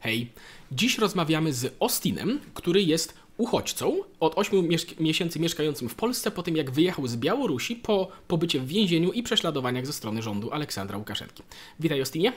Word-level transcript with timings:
Hej, 0.00 0.30
dziś 0.72 0.98
rozmawiamy 0.98 1.52
z 1.52 1.74
Ostinem, 1.80 2.40
który 2.54 2.82
jest 2.82 3.18
uchodźcą 3.36 3.96
od 4.20 4.38
8 4.38 4.68
miesięcy 5.00 5.40
mieszkającym 5.40 5.88
w 5.88 5.94
Polsce 5.94 6.30
po 6.30 6.42
tym, 6.42 6.56
jak 6.56 6.70
wyjechał 6.70 7.06
z 7.06 7.16
Białorusi 7.16 7.76
po 7.76 8.08
pobycie 8.28 8.60
w 8.60 8.66
więzieniu 8.66 9.12
i 9.12 9.22
prześladowaniach 9.22 9.86
ze 9.86 9.92
strony 9.92 10.22
rządu 10.22 10.52
Aleksandra 10.52 10.98
Łukaszenki. 10.98 11.42
Witaj 11.80 12.02
Ostinie. 12.02 12.32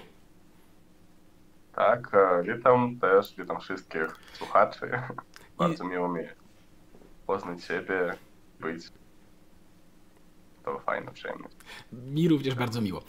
Tak, 1.75 2.09
e, 2.13 2.43
witam 2.43 2.99
też, 2.99 3.33
witam 3.37 3.62
wszystkich 3.62 4.15
słuchaczy. 4.33 4.91
Bardzo 5.57 5.83
miło 5.83 6.09
mi 6.09 6.23
poznać 7.28 7.65
Ciebie, 7.65 8.13
być 8.59 8.83
to 10.65 10.79
fajna 10.79 11.12
przyjemność. 11.12 11.55
Mi 11.94 12.27
również 12.27 12.55
bardzo 12.55 12.81
miło. 12.81 13.03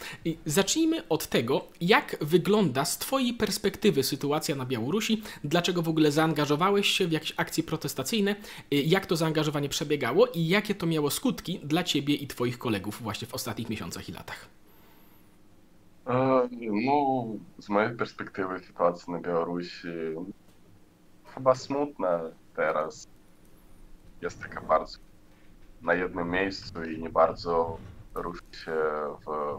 Zacznijmy 0.46 1.08
od 1.08 1.26
tego, 1.26 1.64
jak 1.80 2.16
wygląda 2.20 2.84
z 2.84 2.98
Twojej 2.98 3.34
perspektywy 3.34 4.02
sytuacja 4.02 4.54
na 4.54 4.66
Białorusi, 4.66 5.22
dlaczego 5.44 5.82
w 5.82 5.88
ogóle 5.88 6.12
zaangażowałeś 6.12 6.86
się 6.86 7.06
w 7.06 7.12
jakieś 7.12 7.34
akcje 7.36 7.64
protestacyjne, 7.64 8.36
y, 8.72 8.76
jak 8.76 9.06
to 9.06 9.16
zaangażowanie 9.16 9.68
przebiegało 9.68 10.26
i 10.26 10.48
jakie 10.48 10.74
to 10.74 10.86
miało 10.86 11.10
skutki 11.10 11.58
dla 11.58 11.84
Ciebie 11.84 12.14
i 12.14 12.26
Twoich 12.26 12.58
kolegów 12.58 13.02
właśnie 13.02 13.28
w 13.28 13.34
ostatnich 13.34 13.70
miesiącach 13.70 14.08
i 14.08 14.12
latach. 14.12 14.48
E, 16.06 16.48
no, 16.86 17.26
z 17.58 17.68
mojej 17.68 17.96
perspektywy 17.96 18.60
sytuacja 18.60 19.12
na 19.12 19.20
Białorusi 19.20 19.88
chyba 21.34 21.54
smutna 21.54 22.20
teraz. 22.56 23.08
Jest 24.22 24.40
taka 24.40 24.60
bardzo 24.60 24.98
na 25.82 25.94
jednym 25.94 26.30
miejscu 26.30 26.82
i 26.82 27.02
nie 27.02 27.10
bardzo 27.10 27.78
ruszy 28.14 28.40
się 28.56 28.72
w, 29.26 29.58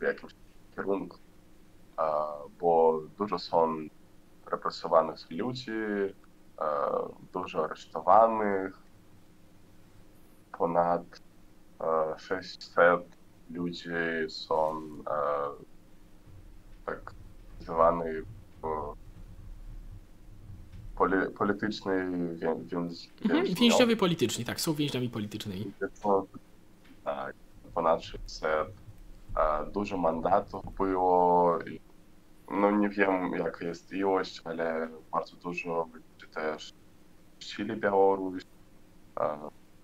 w 0.00 0.02
jakimś 0.02 0.32
kierunku, 0.74 1.18
bo 2.50 3.00
dużo 3.18 3.38
są 3.38 3.76
represowanych 4.46 5.30
ludzi, 5.30 5.72
dużo 7.32 7.64
aresztowanych, 7.64 8.72
ponad 10.58 11.02
600 12.18 13.16
ludzi 13.50 13.90
są 14.28 14.88
tak 16.84 17.12
zwanych 17.58 18.24
poli, 21.00 21.16
politycznej 21.38 22.06
więc, 22.64 23.08
mhm, 23.24 23.44
Więźniowie 23.54 23.96
polityczni, 23.96 24.44
tak, 24.44 24.60
są 24.60 24.74
więźniami 24.74 25.08
politycznymi. 25.10 25.72
Tak, 27.04 27.34
ponad 27.74 28.02
600. 28.02 28.68
Dużo 29.72 29.96
mandatów 29.96 30.74
było. 30.74 31.58
No 32.50 32.70
nie 32.70 32.88
wiem 32.88 33.32
jaka 33.32 33.64
jest 33.64 33.92
ilość, 33.92 34.40
ale 34.44 34.88
bardzo 35.12 35.36
dużo 35.36 35.88
ludzi 35.94 36.32
też 36.34 36.72
opuścili 37.32 37.76
Białoruś 37.76 38.42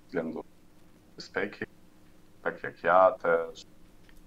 względu 0.06 0.44
bezpieki, 1.16 1.64
tak 2.42 2.62
jak 2.62 2.82
ja 2.82 3.12
też, 3.12 3.66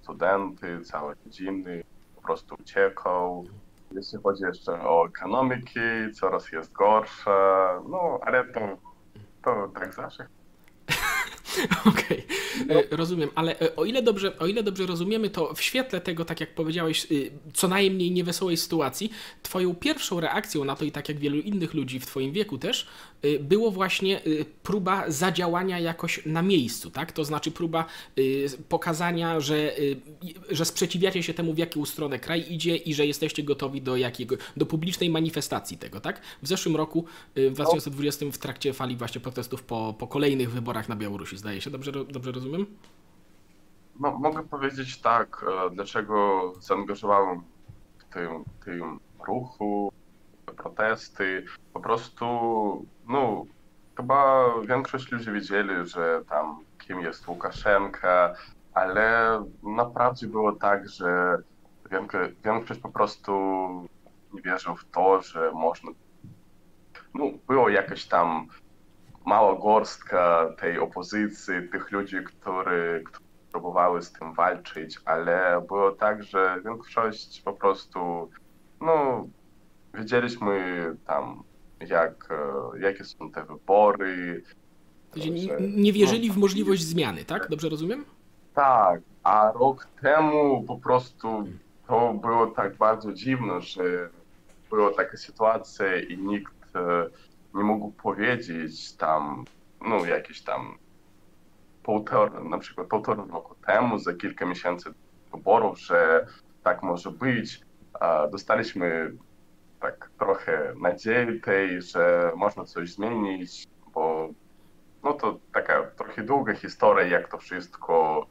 studenty, 0.01 0.81
całe 0.81 1.15
rodziny 1.25 1.83
po 2.15 2.21
prostu 2.21 2.55
uciekał. 2.59 3.45
Jeśli 3.91 4.19
chodzi 4.23 4.43
jeszcze 4.43 4.71
o 4.71 5.05
ekonomiki, 5.07 5.79
coraz 6.13 6.51
jest 6.51 6.71
gorsze, 6.71 7.31
no 7.89 8.19
ale 8.21 8.53
to, 8.53 8.59
to 9.43 9.67
tak 9.79 9.93
zawsze. 9.93 10.38
Okej, 11.85 12.23
okay. 12.65 12.83
E, 12.91 12.95
rozumiem, 12.95 13.29
ale 13.35 13.59
e, 13.59 13.75
o 13.75 13.85
ile, 13.85 14.01
dobrze, 14.01 14.39
o 14.39 14.47
ile 14.47 14.63
dobrze 14.63 14.85
rozumiemy, 14.85 15.29
to 15.29 15.53
w 15.53 15.61
świetle 15.61 16.01
tego, 16.01 16.25
tak 16.25 16.39
jak 16.39 16.55
powiedziałeś, 16.55 17.07
y, 17.11 17.31
co 17.53 17.67
najmniej 17.67 18.11
niewesołej 18.11 18.57
sytuacji, 18.57 19.11
twoją 19.43 19.75
pierwszą 19.75 20.19
reakcją 20.19 20.65
na 20.65 20.75
to 20.75 20.85
i 20.85 20.91
tak 20.91 21.09
jak 21.09 21.19
wielu 21.19 21.37
innych 21.37 21.73
ludzi 21.73 21.99
w 21.99 22.05
twoim 22.05 22.31
wieku 22.31 22.57
też, 22.57 22.87
y, 23.25 23.39
było 23.39 23.71
właśnie 23.71 24.25
y, 24.27 24.45
próba 24.63 25.11
zadziałania 25.11 25.79
jakoś 25.79 26.25
na 26.25 26.41
miejscu, 26.41 26.91
tak? 26.91 27.11
To 27.11 27.25
znaczy 27.25 27.51
próba 27.51 27.85
pokazania, 28.69 29.39
że, 29.39 29.75
że 30.49 30.65
sprzeciwiacie 30.65 31.23
się 31.23 31.33
temu, 31.33 31.53
w 31.53 31.57
jaką 31.57 31.85
stronę 31.85 32.19
kraj 32.19 32.45
idzie 32.49 32.75
i 32.75 32.93
że 32.93 33.05
jesteście 33.05 33.43
gotowi 33.43 33.81
do 33.81 33.97
jakiego, 33.97 34.35
do 34.57 34.65
publicznej 34.65 35.09
manifestacji 35.09 35.77
tego, 35.77 36.01
tak? 36.01 36.21
W 36.41 36.47
zeszłym 36.47 36.75
roku, 36.75 37.05
w 37.35 37.53
2020 37.53 38.25
w 38.31 38.37
trakcie 38.37 38.73
fali 38.73 38.95
właśnie 38.95 39.21
protestów 39.21 39.63
po, 39.63 39.95
po 39.99 40.07
kolejnych 40.07 40.51
wyborach 40.51 40.89
na 40.89 40.95
Białorusi 40.95 41.37
zdaje 41.39 41.61
się. 41.61 41.69
Dobrze, 41.69 41.91
dobrze 41.91 42.31
rozumiem? 42.31 42.65
No, 43.99 44.11
mogę 44.11 44.43
powiedzieć 44.43 45.01
tak, 45.01 45.45
e, 45.47 45.69
dlaczego 45.69 46.53
zaangażowałem 46.59 47.41
w 47.97 48.03
tym, 48.13 48.43
tym 48.65 48.99
ruchu, 49.27 49.91
protesty. 50.57 51.45
Po 51.73 51.79
prostu, 51.79 52.25
no, 53.07 53.45
chyba 53.97 54.45
większość 54.67 55.11
ludzi 55.11 55.31
wiedzieli, 55.31 55.73
że 55.83 56.21
tam 56.29 56.59
kim 56.77 57.01
jest 57.01 57.27
Łukaszenka, 57.27 58.35
ale 58.73 59.39
naprawdę 59.63 60.27
było 60.27 60.51
tak, 60.51 60.89
że 60.89 61.37
większość 62.43 62.79
po 62.79 62.89
prostu 62.89 63.31
nie 64.33 64.41
wierzył 64.41 64.75
w 64.75 64.85
to, 64.85 65.21
że 65.21 65.51
można. 65.51 65.91
No, 67.13 67.25
było 67.47 67.69
jakieś 67.69 68.05
tam 68.05 68.47
mała 69.29 69.55
gorstka 69.55 70.49
tej 70.57 70.79
opozycji, 70.79 71.53
tych 71.71 71.91
ludzi, 71.91 72.17
którzy, 72.25 73.03
którzy 73.05 73.29
próbowały 73.51 74.01
z 74.01 74.11
tym 74.11 74.33
walczyć, 74.33 74.99
ale 75.05 75.61
było 75.67 75.91
tak, 75.91 76.23
że 76.23 76.61
większość 76.65 77.41
po 77.41 77.53
prostu, 77.53 78.29
no, 78.81 79.27
wiedzieliśmy 79.93 80.55
tam, 81.07 81.43
jak, 81.87 82.29
jakie 82.79 83.05
są 83.05 83.31
te 83.31 83.43
wybory. 83.43 84.43
Nie, 85.15 85.47
nie 85.59 85.93
wierzyli 85.93 86.31
w 86.31 86.37
możliwość 86.37 86.81
zmiany, 86.81 87.25
tak? 87.25 87.49
Dobrze 87.49 87.69
rozumiem? 87.69 88.05
Tak, 88.55 89.01
a 89.23 89.51
rok 89.51 89.87
temu 90.01 90.63
po 90.63 90.77
prostu 90.77 91.47
to 91.87 92.13
było 92.13 92.47
tak 92.47 92.77
bardzo 92.77 93.13
dziwne, 93.13 93.61
że 93.61 94.09
była 94.69 94.93
taka 94.93 95.17
sytuacja 95.17 95.99
i 96.01 96.17
nikt 96.17 96.73
nie 97.59 97.65
mógł 97.65 97.91
powiedzieć 97.91 98.95
tam, 98.95 99.45
no 99.81 100.05
jakieś 100.05 100.41
tam 100.41 100.77
półtora, 101.83 102.43
na 102.43 102.57
przykład 102.57 102.87
półtora 102.87 103.25
roku 103.31 103.55
temu, 103.55 103.99
za 103.99 104.13
kilka 104.13 104.45
miesięcy 104.45 104.89
wyborów, 105.31 105.79
że 105.79 106.27
tak 106.63 106.83
może 106.83 107.11
być. 107.11 107.61
Dostaliśmy 108.31 109.11
tak 109.79 110.09
trochę 110.19 110.73
nadziei 110.81 111.41
tej, 111.41 111.81
że 111.81 112.31
można 112.35 112.65
coś 112.65 112.93
zmienić, 112.93 113.67
bo 113.93 114.29
no 115.03 115.13
to 115.13 115.39
taka 115.53 115.83
trochę 115.83 116.23
długa 116.23 116.53
historia, 116.53 117.07
jak 117.07 117.31
to 117.31 117.37
wszystko 117.37 118.25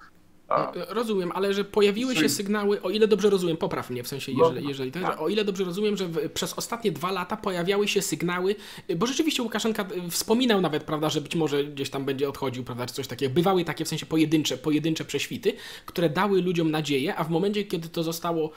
a. 0.49 0.73
Rozumiem, 0.89 1.33
ale 1.35 1.55
że 1.55 1.65
pojawiły 1.65 2.17
się 2.17 2.29
sygnały, 2.29 2.83
o 2.83 2.91
ile 2.91 3.09
dobrze 3.09 3.31
rozumiem, 3.31 3.57
popraw 3.57 3.91
mnie 3.91 4.03
w 4.03 4.09
sensie, 4.09 4.33
no, 4.37 4.49
jeżeli, 4.49 4.69
jeżeli 4.69 4.93
tak. 4.93 5.21
o 5.21 5.29
ile 5.29 5.45
dobrze 5.45 5.65
rozumiem, 5.65 5.97
że 5.97 6.09
w, 6.09 6.31
przez 6.31 6.53
ostatnie 6.53 6.93
dwa 6.93 7.13
lata 7.13 7.37
pojawiały 7.37 7.89
się 7.89 8.03
sygnały, 8.03 8.57
bo 8.97 9.07
rzeczywiście 9.07 9.43
Łukaszenka 9.43 9.87
y, 10.07 10.11
wspominał 10.11 10.61
nawet, 10.61 10.85
prawda, 10.85 11.11
że 11.11 11.21
być 11.21 11.35
może 11.35 11.65
gdzieś 11.65 11.91
tam 11.91 12.05
będzie 12.05 12.29
odchodził, 12.29 12.65
prawda, 12.65 12.87
czy 12.87 12.95
coś 12.95 13.07
takiego. 13.07 13.35
Bywały 13.35 13.65
takie 13.65 13.85
w 13.85 13.89
sensie 13.89 14.07
pojedyncze, 14.07 14.59
pojedyncze 14.59 15.05
prześwity, 15.05 15.53
które 15.87 16.11
dały 16.11 16.43
ludziom 16.43 16.71
nadzieję, 16.71 17.17
a 17.17 17.25
w 17.25 17.31
momencie, 17.31 17.65
kiedy 17.65 17.89
to 17.89 18.03
zostało 18.03 18.51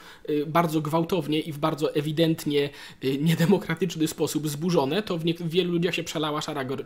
bardzo 0.46 0.80
gwałtownie 0.80 1.40
i 1.40 1.52
w 1.52 1.58
bardzo 1.58 1.94
ewidentnie 1.94 2.70
niedemokratyczny 3.20 4.08
sposób 4.08 4.48
zburzone, 4.48 5.02
to 5.02 5.18
w, 5.18 5.24
nie, 5.24 5.34
w 5.34 5.48
wielu 5.48 5.72
ludziach 5.72 5.94
się 5.94 6.04
przelała 6.04 6.40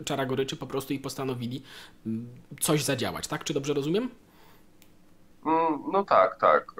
czara 0.05 0.25
goryczy 0.25 0.55
po 0.55 0.67
prostu 0.67 0.93
i 0.93 0.99
postanowili 0.99 1.61
mm, 2.05 2.27
coś 2.59 2.83
zadziałać, 2.83 3.27
tak? 3.27 3.43
Czy 3.43 3.53
dobrze 3.53 3.73
rozumiem? 3.73 4.09
Mm, 5.47 5.83
no 5.91 6.03
tak, 6.03 6.39
tak, 6.39 6.71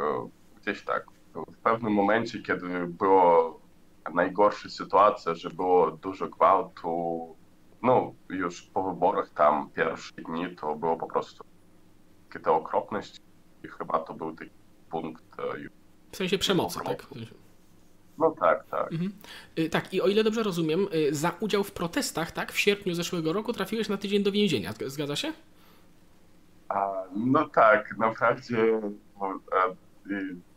gdzieś 0.61 0.83
tak. 0.83 1.05
W 1.33 1.57
pewnym 1.57 1.93
momencie, 1.93 2.41
kiedy 2.41 2.87
było 2.87 3.59
najgorsza 4.13 4.69
sytuacja, 4.69 5.33
że 5.33 5.49
było 5.49 5.91
dużo 5.91 6.27
gwałtu, 6.27 7.35
no 7.83 8.13
już 8.29 8.61
po 8.61 8.83
wyborach 8.83 9.29
tam 9.29 9.69
pierwsze 9.69 10.13
dni 10.13 10.55
to 10.55 10.75
było 10.75 10.97
po 10.97 11.07
prostu 11.07 11.43
takie 12.33 12.51
okropność 12.51 13.21
i 13.63 13.67
chyba 13.67 13.99
to 13.99 14.13
był 14.13 14.35
taki 14.35 14.51
punkt. 14.89 15.23
E, 15.39 15.69
w 16.11 16.17
sensie 16.17 16.37
przemocy, 16.37 16.79
tak? 16.85 17.07
No 18.17 18.31
tak, 18.39 18.65
tak. 18.65 18.91
Mhm. 18.91 19.13
Y, 19.59 19.69
tak, 19.69 19.93
i 19.93 20.01
o 20.01 20.07
ile 20.07 20.23
dobrze 20.23 20.43
rozumiem, 20.43 20.87
y, 20.93 21.15
za 21.15 21.31
udział 21.39 21.63
w 21.63 21.71
protestach, 21.71 22.31
tak, 22.31 22.51
w 22.51 22.59
sierpniu 22.59 22.93
zeszłego 22.93 23.33
roku 23.33 23.53
trafiłeś 23.53 23.89
na 23.89 23.97
tydzień 23.97 24.23
do 24.23 24.31
więzienia, 24.31 24.73
zgadza 24.87 25.15
się? 25.15 25.33
A, 26.69 27.03
no 27.15 27.49
tak, 27.49 27.97
naprawdę 27.97 28.81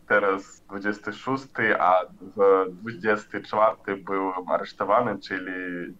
teraz 0.08 0.62
26, 0.68 1.44
a 1.78 2.00
w 2.36 2.70
24 2.82 3.96
byłem 3.96 4.48
aresztowany, 4.48 5.18
czyli 5.18 5.52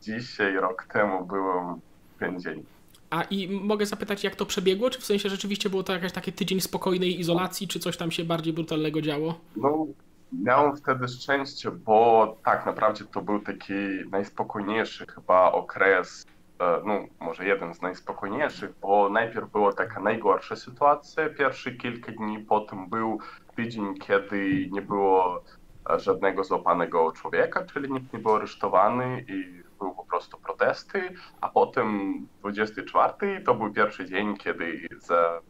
dzisiaj, 0.03 0.55
rok 0.55 0.87
temu 0.93 1.25
byłem 1.25 1.75
w 2.17 2.21
więzieniu. 2.21 2.65
A 3.11 3.23
i 3.23 3.49
mogę 3.49 3.87
zapytać, 3.87 4.25
jak 4.25 4.37
to 4.37 4.47
przebiegło? 4.47 4.91
Czy 4.91 5.01
w 5.01 5.05
sensie 5.05 5.29
rzeczywiście 5.29 5.71
było 5.71 5.83
to 5.83 5.93
jakaś 5.93 6.13
taki 6.13 6.33
tydzień 6.33 6.61
spokojnej 6.61 7.21
izolacji, 7.21 7.69
czy 7.69 7.81
coś 7.81 7.97
tam 7.97 8.11
się 8.11 8.25
bardziej 8.25 8.53
brutalnego 8.53 9.03
działo? 9.03 9.41
No, 9.57 9.87
Miałem 10.33 10.77
wtedy 10.77 11.09
szczęście, 11.09 11.71
bo 11.71 12.37
tak 12.45 12.67
naprawdę 12.67 13.05
to 13.05 13.23
był 13.23 13.41
taki 13.41 13.75
najspokojniejszy 14.11 15.07
chyba 15.07 15.53
okres, 15.53 16.25
e, 16.27 16.40
no 16.85 17.05
może 17.21 17.47
jeden 17.47 17.75
z 17.75 17.83
najspokojniejszych, 17.83 18.71
bo 18.81 19.09
najpierw 19.09 19.51
była 19.51 19.73
taka 19.73 20.01
najgorsza 20.01 20.57
sytuacja, 20.57 21.31
pierwsze 21.31 21.73
kilka 21.73 22.13
dni, 22.13 22.39
potem 22.39 22.89
był 22.89 23.19
tydzień, 23.57 23.95
kiedy 23.99 24.69
nie 24.71 24.83
było 24.83 25.43
e, 25.91 26.01
żadnego 26.01 26.45
złapanego 26.45 27.13
człowieka, 27.13 27.65
czyli 27.65 27.93
nikt 27.93 28.13
nie 28.13 28.19
był 28.19 28.35
aresztowany 28.35 29.25
i 29.29 29.63
były 29.79 29.95
po 29.95 30.05
prostu 30.05 30.39
protesty, 30.39 31.15
a 31.41 31.49
potem 31.49 32.19
24 32.41 33.41
to 33.41 33.55
był 33.55 33.73
pierwszy 33.73 34.05
dzień, 34.05 34.37
kiedy 34.37 34.89
za, 34.99 35.41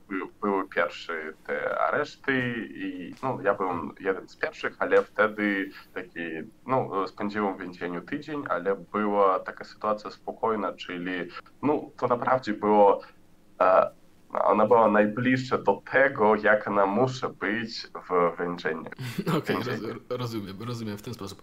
były 0.41 0.69
pierwsze 0.69 1.33
te 1.47 1.81
areszty 1.81 2.33
i 2.75 3.15
no, 3.23 3.39
ja 3.43 3.55
byłem 3.55 3.95
jeden 4.01 4.29
z 4.29 4.37
pierwszych, 4.37 4.77
ale 4.79 5.03
wtedy 5.03 5.71
taki, 6.15 6.49
no, 6.67 7.09
spędziłem 7.09 7.57
w 7.57 7.61
więzieniu 7.61 8.01
tydzień, 8.01 8.45
ale 8.49 8.77
była 8.77 9.39
taka 9.41 9.65
sytuacja 9.65 10.11
spokojna, 10.11 10.73
czyli 10.73 11.11
no, 11.63 11.91
to 11.97 12.07
naprawdę 12.07 12.53
było 12.53 13.01
e, 13.61 13.91
ona 14.33 14.67
była 14.67 14.91
najbliższa 14.91 15.59
do 15.59 15.83
tego, 15.93 16.37
jak 16.37 16.69
ona 16.69 16.87
musi 16.87 17.27
być 17.41 17.87
w 18.09 18.41
więzieniu. 18.41 18.91
Okej, 19.39 19.57
okay, 19.57 19.79
rozumiem, 20.09 20.57
rozumiem 20.61 20.99
w 20.99 21.03
ten 21.03 21.15
sposób. 21.15 21.43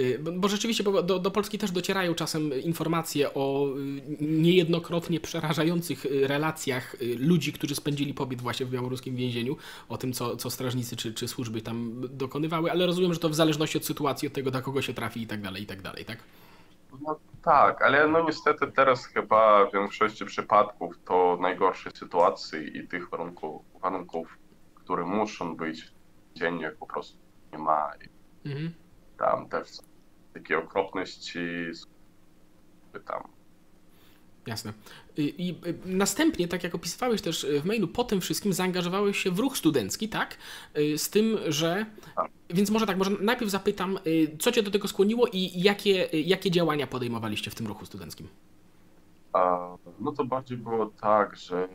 Y, 0.00 0.18
bo 0.32 0.48
rzeczywiście 0.48 0.84
do, 0.84 1.02
do, 1.02 1.30
Polski 1.30 1.58
też 1.58 1.70
docierają 1.70 2.14
czasem 2.14 2.62
informacje 2.62 3.34
o 3.34 3.68
y, 3.68 4.16
niejednokrotnie 4.20 5.20
przerażających 5.20 6.06
y, 6.06 6.26
relacjach 6.26 6.96
ludzi, 7.18 7.52
którzy 7.52 7.74
spędzili 7.74 8.14
pobyt 8.14 8.40
właśnie 8.40 8.66
w 8.66 8.70
białoruskim 8.70 9.16
więzieniu, 9.16 9.56
o 9.88 9.98
tym, 9.98 10.12
co, 10.12 10.36
co 10.36 10.50
strażnicy 10.50 10.96
czy, 10.96 11.14
czy 11.14 11.28
służby 11.28 11.62
tam 11.62 11.92
dokonywały, 12.10 12.70
ale 12.70 12.86
rozumiem, 12.86 13.14
że 13.14 13.20
to 13.20 13.28
w 13.28 13.34
zależności 13.34 13.78
od 13.78 13.84
sytuacji, 13.84 14.28
od 14.28 14.34
tego, 14.34 14.50
do 14.50 14.62
kogo 14.62 14.82
się 14.82 14.94
trafi 14.94 15.22
i 15.22 15.26
tak 15.26 15.42
dalej, 15.42 15.62
i 15.62 15.66
tak 15.66 15.82
dalej, 15.82 16.04
tak? 16.04 16.18
No 17.02 17.18
tak, 17.46 17.82
ale 17.82 18.08
no 18.08 18.24
niestety 18.24 18.72
teraz 18.72 19.06
chyba 19.06 19.66
w 19.66 19.72
większości 19.72 20.24
przypadków 20.24 20.94
to 21.04 21.38
najgorsze 21.40 21.90
sytuacje 21.90 22.62
i 22.62 22.88
tych 22.88 23.10
warunków, 23.10 23.62
warunków 23.82 24.38
które 24.74 25.04
muszą 25.04 25.56
być 25.56 25.94
dziennie 26.34 26.70
po 26.70 26.86
prostu 26.86 27.18
nie 27.52 27.58
ma. 27.58 27.92
Mhm 28.44 28.86
tam 29.16 29.48
też 29.48 29.68
takie 30.34 30.58
okropności 30.58 31.70
tam. 33.06 33.35
Jasne. 34.46 34.72
I, 35.16 35.48
I, 35.48 35.60
następnie, 35.84 36.48
tak 36.48 36.64
jak 36.64 36.74
opisywałeś 36.74 37.22
też 37.22 37.46
w 37.62 37.64
mailu, 37.64 37.88
po 37.88 38.04
tym 38.04 38.20
wszystkim 38.20 38.52
zaangażowałeś 38.52 39.18
się 39.18 39.30
w 39.30 39.38
ruch 39.38 39.56
studencki, 39.56 40.08
tak? 40.08 40.36
Y, 40.78 40.98
z 40.98 41.10
tym, 41.10 41.38
że. 41.48 41.86
Tak. 42.16 42.30
Więc 42.50 42.70
może 42.70 42.86
tak, 42.86 42.98
może 42.98 43.10
najpierw 43.10 43.50
zapytam, 43.50 43.98
y, 44.06 44.36
co 44.38 44.52
cię 44.52 44.62
do 44.62 44.70
tego 44.70 44.88
skłoniło 44.88 45.26
i 45.32 45.62
jakie, 45.62 46.14
y, 46.14 46.20
jakie 46.20 46.50
działania 46.50 46.86
podejmowaliście 46.86 47.50
w 47.50 47.54
tym 47.54 47.66
ruchu 47.66 47.86
studenckim? 47.86 48.28
A, 49.32 49.68
no 50.00 50.12
to 50.12 50.24
bardziej 50.24 50.58
było 50.58 50.86
tak, 50.86 51.36
że 51.36 51.68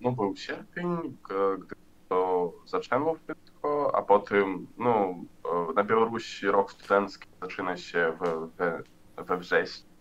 no 0.00 0.12
był 0.12 0.36
sierpień, 0.36 0.86
gdy 1.58 1.74
to 2.08 2.52
zaczęło 2.66 3.14
wszystko, 3.14 3.92
a 3.94 4.02
potem 4.02 4.66
no, 4.78 5.14
na 5.74 5.84
Białorusi 5.84 6.46
rok 6.46 6.72
studencki 6.72 7.28
zaczyna 7.42 7.76
się 7.76 8.12
w, 8.20 8.48
w, 8.58 9.26
we 9.26 9.38
wrześniu, 9.38 9.91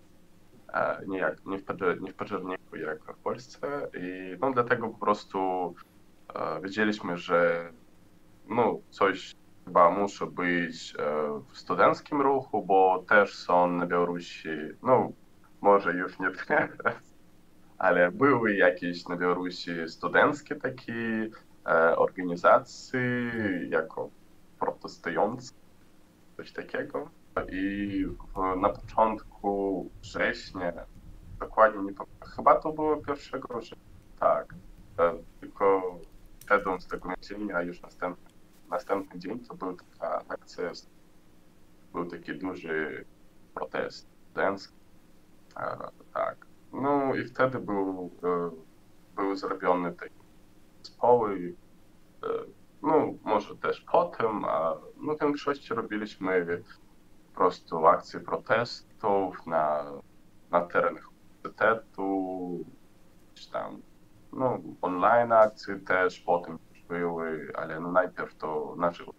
nie, 1.07 1.35
w, 1.35 1.45
nie 2.01 2.11
w 2.11 2.15
październiku 2.15 2.75
jak 2.75 3.03
w 3.03 3.17
Polsce 3.17 3.87
i 3.93 4.37
no, 4.41 4.51
dlatego 4.51 4.89
po 4.89 4.97
prostu 4.97 5.73
e, 6.35 6.61
wiedzieliśmy, 6.61 7.17
że 7.17 7.71
no, 8.49 8.79
coś 8.89 9.35
chyba 9.65 9.91
musi 9.91 10.25
być 10.25 10.93
e, 10.99 11.03
w 11.51 11.57
studenckim 11.57 12.21
ruchu, 12.21 12.65
bo 12.65 13.03
też 13.07 13.35
są 13.35 13.67
na 13.71 13.85
Białorusi, 13.85 14.49
no 14.83 15.11
może 15.61 15.93
już 15.93 16.19
nie 16.19 16.31
teraz, 16.47 17.13
ale 17.77 18.11
były 18.11 18.55
jakieś 18.55 19.07
na 19.07 19.17
Białorusi 19.17 19.71
studenckie 19.87 20.55
takie 20.55 21.29
e, 21.65 21.97
organizacje 21.97 23.01
jako 23.69 24.09
protestujące 24.59 25.53
coś 26.37 26.53
takiego. 26.53 27.20
I 27.49 28.05
na 28.61 28.69
początku 28.69 29.89
września, 30.01 30.73
dokładnie 31.39 31.81
nie 31.81 31.93
chyba 32.35 32.59
to 32.59 32.71
było 32.73 32.97
pierwszego 32.97 33.59
września, 33.59 33.77
tak, 34.19 34.55
e, 34.99 35.13
tylko 35.39 35.81
szedłem 36.49 36.81
z 36.81 36.87
tego 36.87 37.09
więzienia, 37.09 37.55
a 37.55 37.61
już 37.61 37.81
następny, 37.81 38.29
następny 38.69 39.19
dzień 39.19 39.39
to 39.39 39.55
była 39.55 39.73
taka 39.73 40.23
akcja, 40.27 40.71
był 41.93 42.05
taki 42.05 42.33
duży 42.33 43.05
protest 43.53 44.07
studencki, 44.29 44.75
e, 45.57 45.77
tak. 46.13 46.45
No 46.73 47.15
i 47.15 47.25
wtedy 47.25 47.59
był, 47.59 48.11
e, 48.23 48.51
były 49.15 49.37
zrobione 49.37 49.93
takie 49.93 50.13
zespoły, 50.83 51.55
no 52.81 53.13
może 53.23 53.55
też 53.55 53.85
potem, 53.91 54.45
a 54.45 54.75
no 54.97 55.15
w 55.15 55.19
większości 55.19 55.73
robiliśmy 55.73 56.45
prostu 57.41 57.87
akcje 57.87 58.19
protestów 58.19 59.47
na, 59.47 59.91
na 60.51 60.61
terenach 60.61 61.09
uniwersytetu, 61.11 62.65
czy 63.33 63.51
tam 63.51 63.81
no 64.33 64.59
online 64.81 65.31
akcje 65.31 65.79
też 65.79 66.19
potem 66.19 66.59
były, 66.89 67.51
ale 67.55 67.79
no 67.79 67.91
najpierw 67.91 68.35
to 68.35 68.75
na 68.77 68.91
żywo. 68.91 69.13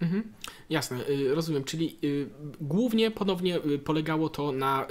Mhm. 0.00 0.32
Jasne, 0.70 1.08
y, 1.08 1.34
rozumiem. 1.34 1.64
Czyli 1.64 1.98
y, 2.04 2.28
głównie 2.60 3.10
ponownie 3.10 3.56
y, 3.56 3.78
polegało 3.78 4.28
to 4.28 4.52
na 4.52 4.86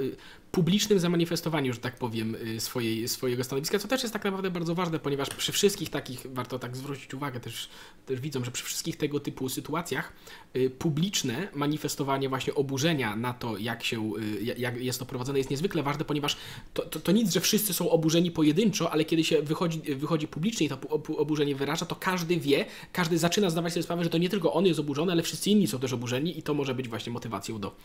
publicznym 0.51 0.99
zamanifestowaniu, 0.99 1.73
że 1.73 1.79
tak 1.79 1.95
powiem, 1.95 2.35
y, 2.35 2.59
swojej, 2.59 3.07
swojego 3.07 3.43
stanowiska, 3.43 3.79
co 3.79 3.87
też 3.87 4.01
jest 4.01 4.13
tak 4.13 4.23
naprawdę 4.23 4.51
bardzo 4.51 4.75
ważne, 4.75 4.99
ponieważ 4.99 5.29
przy 5.29 5.51
wszystkich 5.51 5.89
takich, 5.89 6.25
warto 6.33 6.59
tak 6.59 6.77
zwrócić 6.77 7.13
uwagę, 7.13 7.39
też, 7.39 7.69
też 8.05 8.19
widzą, 8.19 8.43
że 8.43 8.51
przy 8.51 8.63
wszystkich 8.63 8.97
tego 8.97 9.19
typu 9.19 9.49
sytuacjach 9.49 10.13
y, 10.55 10.69
publiczne 10.69 11.47
manifestowanie 11.53 12.29
właśnie 12.29 12.55
oburzenia 12.55 13.15
na 13.15 13.33
to, 13.33 13.57
jak 13.57 13.83
się, 13.83 14.11
y, 14.17 14.43
jak 14.57 14.77
jest 14.77 14.99
to 14.99 15.05
prowadzone, 15.05 15.37
jest 15.37 15.49
niezwykle 15.49 15.83
ważne, 15.83 16.05
ponieważ 16.05 16.37
to, 16.73 16.81
to, 16.81 16.99
to 16.99 17.11
nic, 17.11 17.33
że 17.33 17.39
wszyscy 17.39 17.73
są 17.73 17.89
oburzeni 17.89 18.31
pojedynczo, 18.31 18.91
ale 18.91 19.05
kiedy 19.05 19.23
się 19.23 19.41
wychodzi, 19.41 19.95
wychodzi 19.95 20.27
publicznie 20.27 20.65
i 20.65 20.69
to 20.69 20.79
oburzenie 21.17 21.55
wyraża, 21.55 21.85
to 21.85 21.95
każdy 21.95 22.37
wie, 22.37 22.65
każdy 22.93 23.17
zaczyna 23.17 23.49
zdawać 23.49 23.73
sobie 23.73 23.83
sprawę, 23.83 24.03
że 24.03 24.09
to 24.09 24.17
nie 24.17 24.29
tylko 24.29 24.53
on 24.53 24.65
jest 24.65 24.79
oburzony, 24.79 25.11
ale 25.11 25.23
wszyscy 25.23 25.49
inni 25.49 25.67
są 25.67 25.79
też 25.79 25.93
oburzeni 25.93 26.39
i 26.39 26.43
to 26.43 26.53
może 26.53 26.75
być 26.75 26.89
właśnie 26.89 27.11
motywacją 27.11 27.59
do, 27.59 27.75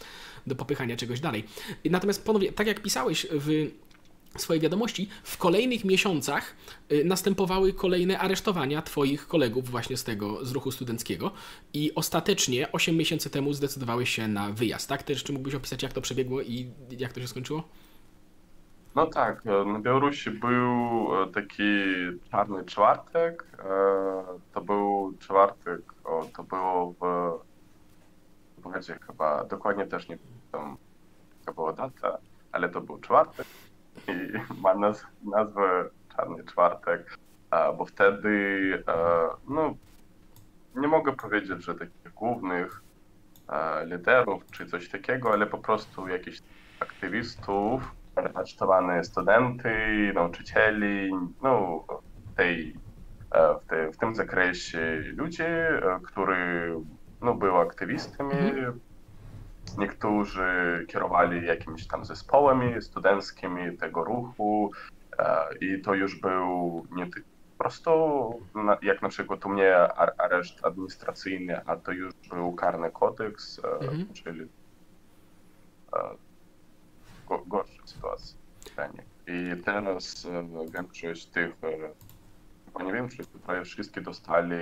do 0.47 0.55
popychania 0.55 0.97
czegoś 0.97 1.21
dalej. 1.21 1.45
Natomiast 1.85 2.25
ponownie, 2.25 2.53
tak 2.57 2.67
jak 2.67 2.83
pisałeś 2.83 3.27
w 3.31 3.71
swojej 4.41 4.61
wiadomości, 4.61 5.09
w 5.23 5.39
kolejnych 5.39 5.85
miesiącach 5.85 6.57
y, 6.93 7.05
następowały 7.05 7.73
kolejne 7.73 8.19
aresztowania 8.19 8.83
Twoich 8.83 9.29
kolegów 9.29 9.71
właśnie 9.71 9.97
z 9.97 10.05
tego, 10.05 10.45
z 10.45 10.53
ruchu 10.53 10.71
studenckiego 10.71 11.31
i 11.73 11.95
ostatecznie 11.95 12.73
8 12.73 12.97
miesięcy 12.97 13.31
temu 13.31 13.53
zdecydowałeś 13.53 14.11
się 14.11 14.29
na 14.29 14.51
wyjazd, 14.51 14.89
tak? 14.89 15.03
Też 15.03 15.25
czy 15.25 15.33
mógłbyś 15.33 15.55
opisać, 15.55 15.83
jak 15.83 15.93
to 15.93 16.01
przebiegło 16.01 16.43
i 16.43 16.71
jak 16.91 17.13
to 17.13 17.21
się 17.21 17.29
skończyło? 17.29 17.63
No 18.95 19.07
tak, 19.07 19.43
e, 19.47 19.65
na 19.65 19.79
Białorusi 19.79 20.31
był 20.31 20.63
e, 21.23 21.27
taki 21.35 21.63
czarny 22.31 22.65
czwartek. 22.65 23.45
E, 23.59 24.25
to 24.55 24.61
był 24.61 25.15
czwartek, 25.19 25.81
o, 26.05 26.27
to 26.37 26.43
było 26.43 26.95
w, 27.01 27.03
powiedzcie 28.63 28.99
chyba, 29.07 29.45
dokładnie 29.45 29.87
też 29.87 30.09
nie 30.09 30.17
pamiętam, 30.17 30.77
jaka 31.41 31.53
była 31.53 31.73
data, 31.73 32.19
ale 32.53 32.69
to 32.69 32.81
był 32.81 33.01
czwartek 33.01 33.47
i 34.09 34.13
ma 34.63 34.75
naz 34.75 35.07
nazwę 35.25 35.91
Czarny 36.17 36.45
Czwartek, 36.45 37.19
bo 37.79 37.85
wtedy, 37.85 38.85
no, 39.49 39.75
nie 40.77 40.89
mogę 40.89 41.13
powiedzieć, 41.13 41.65
że 41.65 41.75
takich 41.75 42.13
głównych 42.15 42.83
liderów 43.85 44.47
czy 44.51 44.67
coś 44.67 44.89
takiego, 44.89 45.33
ale 45.33 45.47
po 45.47 45.59
prostu 45.59 46.09
jakichś 46.09 46.43
aktywistów, 46.81 47.83
aresztowani 48.17 49.05
studenty, 49.05 50.13
nauczycieli, 50.15 51.13
no, 51.43 51.85
tej, 52.37 52.75
w, 53.33 53.93
w 53.95 53.97
tym 53.97 54.15
zakresie 54.15 55.03
ludzie, 55.17 55.81
którzy 56.03 56.75
no, 57.23 57.35
byli 57.35 57.53
aktywistami, 57.53 58.33
mhm. 58.33 58.81
Niektórzy 59.79 60.85
kierowali 60.89 61.47
jakimiś 61.47 61.87
tam 61.87 62.05
zespołami 62.05 62.83
studenckimi 62.83 63.77
tego 63.79 64.05
ruchu 64.05 64.71
e, 65.19 65.45
i 65.61 65.83
to 65.83 65.95
już 65.95 66.21
był 66.21 66.87
nie 66.97 67.07
po 67.07 67.59
prostu 67.59 67.91
jak 68.83 69.03
na 69.03 69.09
przykład 69.09 69.47
u 69.47 69.49
mnie 69.49 69.77
areszt 70.21 70.65
administracyjny, 70.65 71.61
a 71.67 71.77
to 71.77 71.93
już 71.93 72.15
był 72.29 72.53
karny 72.53 72.91
kodeks, 72.91 73.61
e, 73.65 73.69
mhm. 73.69 74.13
czyli 74.13 74.49
e, 75.93 76.17
gorsza 77.47 77.83
sytuacja. 77.85 78.39
I 79.27 79.63
teraz 79.65 80.27
większość 80.75 81.27
tych, 81.27 81.51
nie 82.85 82.93
wiem, 82.93 83.09
czy 83.09 83.25
prawie 83.47 83.65
wszystkie 83.65 84.01
dostali 84.01 84.57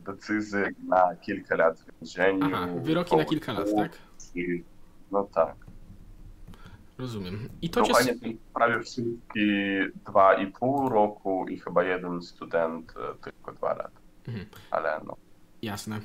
decyzje 0.00 0.70
na 0.88 1.16
kilka 1.16 1.56
lat 1.56 1.80
w 1.80 2.00
więzieniu. 2.00 2.46
Aha, 2.54 2.68
wyroki 2.82 3.16
na 3.16 3.24
kilka 3.24 3.52
lat, 3.52 3.68
tak? 3.76 3.98
No 5.12 5.28
tak. 5.34 5.56
Rozumiem. 6.98 7.48
I 7.62 7.70
to 7.70 7.80
no, 7.80 7.86
cię... 7.86 8.14
prawie 8.54 8.82
wszystkie 8.82 9.90
dwa 10.06 10.34
i 10.34 10.46
pół 10.46 10.88
roku 10.88 11.46
i 11.48 11.58
chyba 11.58 11.84
jeden 11.84 12.22
student 12.22 12.94
e, 12.96 13.24
tylko 13.24 13.52
dwa 13.52 13.68
lata. 13.68 14.00
Mhm. 14.28 14.46
Ale 14.70 15.00
no. 15.06 15.16
Jasne. 15.62 16.00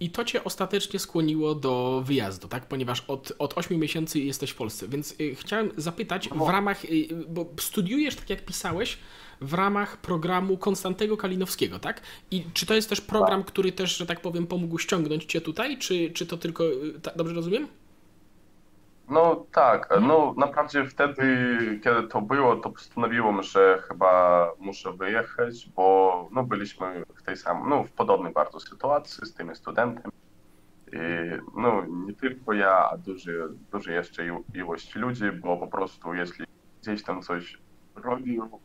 I 0.00 0.10
to 0.10 0.24
cię 0.24 0.44
ostatecznie 0.44 0.98
skłoniło 0.98 1.54
do 1.54 2.02
wyjazdu, 2.06 2.48
tak? 2.48 2.66
Ponieważ 2.66 3.00
od, 3.00 3.32
od 3.38 3.58
8 3.58 3.78
miesięcy 3.78 4.20
jesteś 4.20 4.50
w 4.50 4.56
Polsce. 4.56 4.88
Więc 4.88 5.20
y, 5.20 5.34
chciałem 5.34 5.70
zapytać, 5.76 6.28
w 6.28 6.48
ramach, 6.48 6.84
y, 6.84 7.08
bo 7.28 7.46
studiujesz, 7.60 8.16
tak 8.16 8.30
jak 8.30 8.44
pisałeś, 8.44 8.98
w 9.40 9.54
ramach 9.54 9.96
programu 9.96 10.58
Konstantego 10.58 11.16
Kalinowskiego, 11.16 11.78
tak? 11.78 12.00
I 12.30 12.44
czy 12.54 12.66
to 12.66 12.74
jest 12.74 12.88
też 12.88 13.00
program, 13.00 13.44
który 13.44 13.72
też, 13.72 13.96
że 13.96 14.06
tak 14.06 14.20
powiem, 14.20 14.46
pomógł 14.46 14.78
ściągnąć 14.78 15.24
cię 15.24 15.40
tutaj, 15.40 15.78
czy, 15.78 16.10
czy 16.10 16.26
to 16.26 16.36
tylko, 16.36 16.64
y, 16.64 17.16
dobrze 17.16 17.34
rozumiem? 17.34 17.68
No 19.08 19.46
tak, 19.52 19.88
no 20.00 20.34
naprawdę 20.36 20.86
wtedy, 20.86 21.24
kiedy 21.84 22.08
to 22.08 22.22
było, 22.22 22.56
to 22.56 22.70
postanowiłem, 22.70 23.42
że 23.42 23.82
chyba 23.88 24.50
muszę 24.58 24.92
wyjechać, 24.92 25.68
bo 25.76 26.28
no, 26.32 26.44
byliśmy 26.44 27.04
w 27.14 27.22
tej 27.22 27.36
samej, 27.36 27.62
no 27.68 27.84
w 27.84 27.90
podobnej 27.90 28.32
bardzo 28.32 28.60
sytuacji 28.60 29.26
z 29.26 29.34
tymi 29.34 29.56
studentami. 29.56 30.14
I 30.92 30.96
no 31.56 31.84
nie 32.06 32.14
tylko 32.14 32.52
ja, 32.52 32.90
a 32.90 32.96
duży, 32.96 33.48
duży 33.72 33.92
jeszcze 33.92 34.22
ilość 34.54 34.94
ludzi, 34.94 35.32
bo 35.32 35.56
po 35.56 35.66
prostu 35.66 36.14
jeśli 36.14 36.46
gdzieś 36.82 37.02
tam 37.02 37.22
coś 37.22 37.58
robił, 37.94 38.60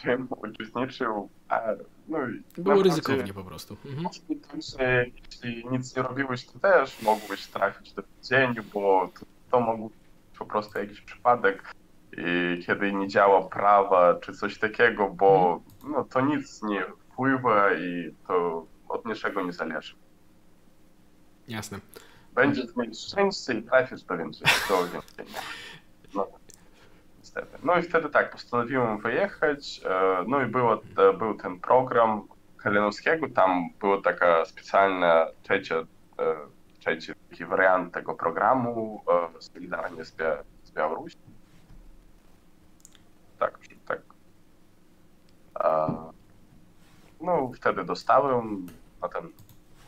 czym 0.00 0.28
uczestniczył, 0.30 1.28
a 1.48 1.60
no 2.08 2.18
i 2.28 2.62
Było 2.62 2.82
ryzykownie 2.82 3.34
po 3.34 3.44
prostu. 3.44 3.76
Mhm. 3.86 4.08
że 4.78 5.04
jeśli 5.06 5.64
nic 5.70 5.96
nie 5.96 6.02
robiłeś, 6.02 6.46
to 6.46 6.58
też 6.58 7.02
mogłeś 7.02 7.46
trafić 7.46 7.92
do 7.92 8.02
więzienia, 8.02 8.62
bo 8.74 9.10
to 9.20 9.26
to 9.50 9.60
mógł 9.60 9.88
być 9.88 10.38
po 10.38 10.46
prostu 10.46 10.78
jakiś 10.78 11.00
przypadek, 11.00 11.74
i 12.16 12.62
kiedy 12.66 12.92
nie 12.92 13.08
działa 13.08 13.48
prawa 13.48 14.14
czy 14.14 14.32
coś 14.32 14.58
takiego, 14.58 15.08
bo 15.10 15.60
no, 15.84 16.04
to 16.04 16.20
nic 16.20 16.62
nie 16.62 16.84
wpływa 16.84 17.74
i 17.74 18.14
to 18.26 18.66
od 18.88 19.06
niczego 19.06 19.42
nie 19.42 19.52
zależy. 19.52 19.94
Jasne. 21.48 21.78
Będziesz 22.34 22.76
mieć 22.76 22.98
szczęście 22.98 23.52
i 23.52 23.62
trafisz 23.62 24.02
do 24.02 24.16
więzienia. 24.16 24.52
Do 24.68 24.76
więzienia. 24.76 25.40
Niestety. 27.36 27.66
No 27.66 27.78
i 27.78 27.82
wtedy 27.82 28.08
tak, 28.08 28.32
postanowiłem 28.32 28.98
wyjechać, 28.98 29.80
e, 29.84 30.24
no 30.28 30.42
i 30.42 30.46
było, 30.46 30.74
e, 30.74 31.12
był 31.12 31.34
ten 31.34 31.60
program 31.60 32.28
Kalinowskiego, 32.56 33.28
tam 33.28 33.70
była 33.80 34.02
taka 34.02 34.44
specjalna 34.44 35.26
trzecia 35.42 35.76
e, 35.76 35.84
trzeci 36.80 37.12
taki 37.30 37.44
wariant 37.44 37.94
tego 37.94 38.14
programu 38.14 39.04
solidarnie 39.38 40.04
z, 40.04 40.16
Bia 40.16 40.44
z 40.64 40.70
Białorusi. 40.70 41.16
Tak, 43.38 43.58
tak. 43.86 44.00
No, 47.20 47.50
wtedy 47.56 47.84
dostałem 47.84 48.66
na 49.02 49.08
ten 49.08 49.28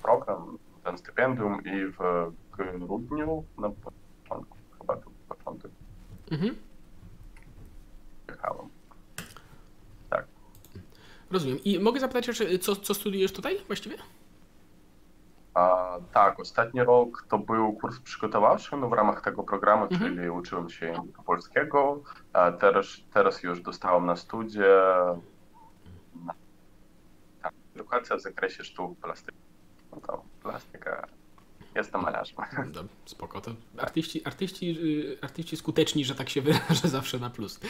program, 0.03 0.59
ten 0.85 0.99
stypendium 0.99 1.65
i 1.65 1.87
w 1.87 2.33
grudniu, 2.53 3.45
na 3.59 3.71
początku, 3.71 4.57
chyba 4.79 4.97
to 4.97 5.11
początek, 5.29 5.71
mhm. 6.31 6.57
Tak. 10.11 10.27
Rozumiem. 11.31 11.59
I 11.65 11.79
mogę 11.79 12.01
zapytać 12.01 12.29
jeszcze, 12.29 12.59
co, 12.59 12.77
co 12.77 12.95
studiujesz 12.95 13.33
tutaj 13.33 13.59
właściwie? 13.67 13.97
A, 15.55 15.97
tak, 16.13 16.41
ostatni 16.41 16.83
rok 16.83 17.27
to 17.29 17.39
był 17.39 17.73
kurs 17.73 18.01
przygotowawczy 18.01 18.77
no, 18.77 18.89
w 18.89 18.93
ramach 18.93 19.21
tego 19.23 19.43
programu, 19.43 19.83
mhm. 19.83 20.17
czyli 20.17 20.31
uczyłem 20.31 20.71
się 20.71 20.87
języka 20.87 21.23
polskiego. 21.23 22.03
A 22.33 22.53
teraz, 22.53 22.87
teraz 23.13 23.43
już 23.43 23.61
dostałem 23.61 24.07
na 24.07 24.17
studia 24.17 24.67
tak, 27.43 27.53
edukacja 27.75 28.17
w 28.17 28.21
zakresie 28.21 28.65
sztuk 28.65 28.99
plastycznych. 28.99 29.45
No 29.93 30.01
to 30.01 30.23
Jestem 31.75 32.03
malarzem. 32.03 32.37
Dobra, 32.73 32.93
spoko. 33.05 33.41
To 33.41 33.51
artyści, 33.79 34.25
artyści, 34.25 34.79
y, 34.83 35.19
artyści 35.23 35.57
skuteczni, 35.57 36.05
że 36.05 36.15
tak 36.15 36.31
się 36.31 36.43
wyrażę, 36.49 36.89
zawsze 36.89 37.19
na 37.19 37.31
plus. 37.31 37.61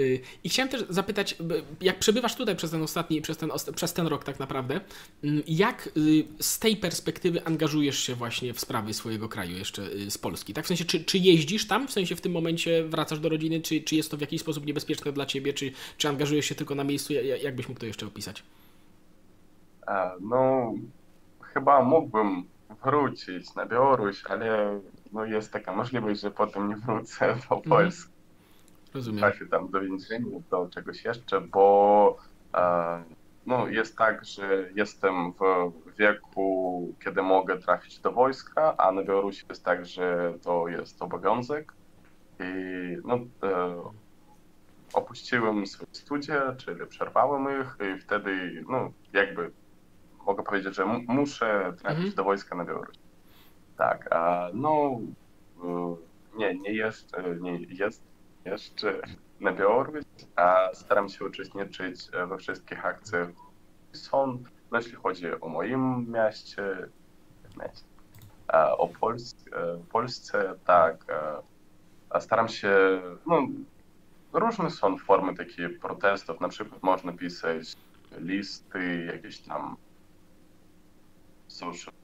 Y, 0.00 0.20
I 0.44 0.48
chciałem 0.48 0.68
też 0.68 0.84
zapytać, 0.88 1.36
jak 1.80 1.98
przebywasz 1.98 2.36
tutaj 2.36 2.56
przez 2.56 2.70
ten 2.70 2.82
ostatni, 2.82 3.22
przez 3.22 3.36
ten, 3.36 3.50
przez 3.74 3.92
ten 3.92 4.06
rok 4.06 4.24
tak 4.24 4.38
naprawdę, 4.38 4.80
jak 5.46 5.88
y, 5.96 6.24
z 6.40 6.58
tej 6.58 6.76
perspektywy 6.76 7.44
angażujesz 7.44 7.98
się 7.98 8.14
właśnie 8.14 8.54
w 8.54 8.60
sprawy 8.60 8.94
swojego 8.94 9.28
kraju 9.28 9.56
jeszcze 9.56 10.10
z 10.10 10.18
Polski? 10.18 10.54
Tak 10.54 10.64
w 10.64 10.68
sensie, 10.68 10.84
czy, 10.84 11.04
czy 11.04 11.18
jeździsz 11.18 11.66
tam, 11.66 11.88
w 11.88 11.92
sensie 11.92 12.16
w 12.16 12.20
tym 12.20 12.32
momencie 12.32 12.84
wracasz 12.84 13.20
do 13.20 13.28
rodziny, 13.28 13.60
czy, 13.60 13.80
czy 13.80 13.96
jest 13.96 14.10
to 14.10 14.16
w 14.16 14.20
jakiś 14.20 14.40
sposób 14.40 14.66
niebezpieczne 14.66 15.12
dla 15.12 15.26
ciebie, 15.26 15.52
czy, 15.52 15.72
czy 15.98 16.08
angażujesz 16.08 16.46
się 16.46 16.54
tylko 16.54 16.74
na 16.74 16.84
miejscu? 16.84 17.12
Jak 17.42 17.56
byś 17.56 17.68
mógł 17.68 17.80
to 17.80 17.86
jeszcze 17.86 18.06
opisać? 18.06 18.42
No, 20.20 20.72
chyba 21.40 21.82
mógłbym 21.82 22.44
wrócić 22.84 23.54
na 23.54 23.66
Białoruś, 23.66 24.24
ale 24.26 24.80
no 25.12 25.24
jest 25.24 25.52
taka 25.52 25.72
możliwość, 25.72 26.20
że 26.20 26.30
potem 26.30 26.68
nie 26.68 26.76
wrócę 26.76 27.26
do 27.48 27.56
mhm. 27.56 27.62
Polski. 27.62 28.12
Rozumiem. 28.94 29.18
Trafię 29.18 29.46
tam 29.46 29.68
do 29.68 29.80
więzienia, 29.80 30.40
do 30.50 30.68
czegoś 30.68 31.04
jeszcze, 31.04 31.40
bo 31.40 32.16
e, 32.54 33.02
no, 33.46 33.68
jest 33.68 33.96
tak, 33.98 34.24
że 34.24 34.68
jestem 34.74 35.32
w 35.32 35.72
wieku, 35.98 36.94
kiedy 37.04 37.22
mogę 37.22 37.58
trafić 37.58 37.98
do 37.98 38.12
wojska, 38.12 38.76
a 38.76 38.92
na 38.92 39.02
Białorusi 39.02 39.44
jest 39.48 39.64
tak, 39.64 39.86
że 39.86 40.34
to 40.42 40.68
jest 40.68 41.02
obowiązek. 41.02 41.72
I 42.40 42.96
no, 43.04 43.14
e, 43.42 43.82
opuściłem 44.92 45.66
swoje 45.66 45.88
studia, 45.92 46.54
czyli 46.56 46.86
przerwałem 46.86 47.60
ich 47.60 47.76
i 47.96 48.00
wtedy 48.00 48.64
no, 48.68 48.92
jakby 49.12 49.50
mogę 50.26 50.42
powiedzieć, 50.42 50.74
że 50.74 50.84
muszę 51.08 51.72
trafić 51.78 51.98
mhm. 51.98 52.14
do 52.14 52.24
wojska 52.24 52.56
na 52.56 52.64
Białoruś. 52.64 52.96
Tak, 53.76 54.12
a 54.12 54.48
no 54.54 55.00
nie, 56.36 56.54
nie 56.54 56.72
jest, 56.72 57.12
nie 57.40 57.60
jest 57.60 58.02
jeszcze 58.44 59.00
na 59.40 59.52
Białoruś, 59.52 60.04
a 60.36 60.70
staram 60.74 61.08
się 61.08 61.24
uczestniczyć 61.24 62.10
we 62.28 62.38
wszystkich 62.38 62.86
akcjach 62.86 63.28
są, 63.92 64.42
no 64.72 64.78
jeśli 64.78 64.94
chodzi 64.94 65.40
o 65.40 65.48
moim 65.48 66.12
mieście, 66.12 66.88
mieście 67.60 67.84
o 68.78 68.88
Polsce, 68.88 69.50
Polsce 69.92 70.54
tak, 70.64 71.04
a 72.10 72.20
staram 72.20 72.48
się, 72.48 73.02
no 73.26 73.46
różne 74.32 74.70
są 74.70 74.98
formy 74.98 75.34
takich 75.34 75.80
protestów, 75.80 76.40
na 76.40 76.48
przykład 76.48 76.82
można 76.82 77.12
pisać 77.12 77.76
listy, 78.18 79.04
jakieś 79.14 79.38
tam 79.38 79.76
social. 81.56 81.94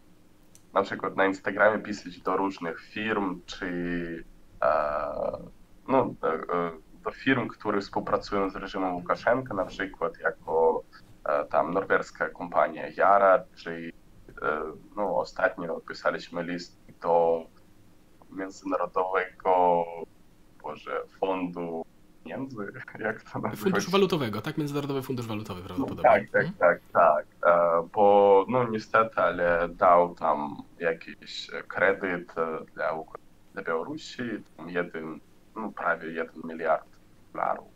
Na 0.74 0.82
przykład 0.82 1.16
na 1.16 1.26
Instagramie 1.26 1.78
pisać 1.82 2.20
do 2.20 2.36
różnych 2.36 2.80
firm, 2.80 3.40
czy 3.46 3.66
e, 4.62 4.68
no, 5.88 6.14
e, 6.22 6.28
e, 6.28 6.70
do 7.04 7.10
firm, 7.10 7.48
które 7.48 7.80
współpracują 7.80 8.50
z 8.50 8.56
reżimem 8.56 8.94
Łukaszenka, 8.94 9.54
na 9.54 9.64
przykład 9.64 10.18
jako 10.18 10.82
tam 11.50 11.74
norweska 11.74 12.28
kompania 12.28 12.88
Yara, 12.88 13.44
czy 13.54 13.92
no, 14.96 15.16
ostatnio 15.16 15.80
pisaliśmy 15.80 16.42
list 16.42 16.80
do 17.02 17.42
Międzynarodowego 18.30 19.84
Boże, 20.62 21.02
Fondu 21.20 21.84
pieniędzy, 22.24 22.56
jak 22.98 23.22
to 23.22 23.38
nazywać? 23.38 23.58
Funduszu 23.60 23.90
Walutowego, 23.90 24.40
tak? 24.40 24.58
Międzynarodowy 24.58 25.02
Fundusz 25.02 25.26
Walutowy 25.26 25.62
prawdopodobnie. 25.62 26.02
tak, 26.02 26.30
tak, 26.30 26.46
mhm. 26.46 26.54
tak, 26.58 26.80
tak. 26.92 27.26
E, 27.46 27.88
bo 27.94 28.46
no 28.48 28.68
niestety, 28.68 29.20
ale 29.20 29.68
dał 29.68 30.14
tam 30.14 30.62
jakiś 30.78 31.50
kredyt 31.68 32.38
e, 32.38 32.58
dla, 32.74 32.90
dla 33.52 33.62
Białorusi, 33.62 34.22
tam 34.56 34.70
jeden, 34.70 35.20
no 35.56 35.72
prawie 35.72 36.08
jeden 36.08 36.42
miliard 36.44 36.88
dolarów. 37.32 37.72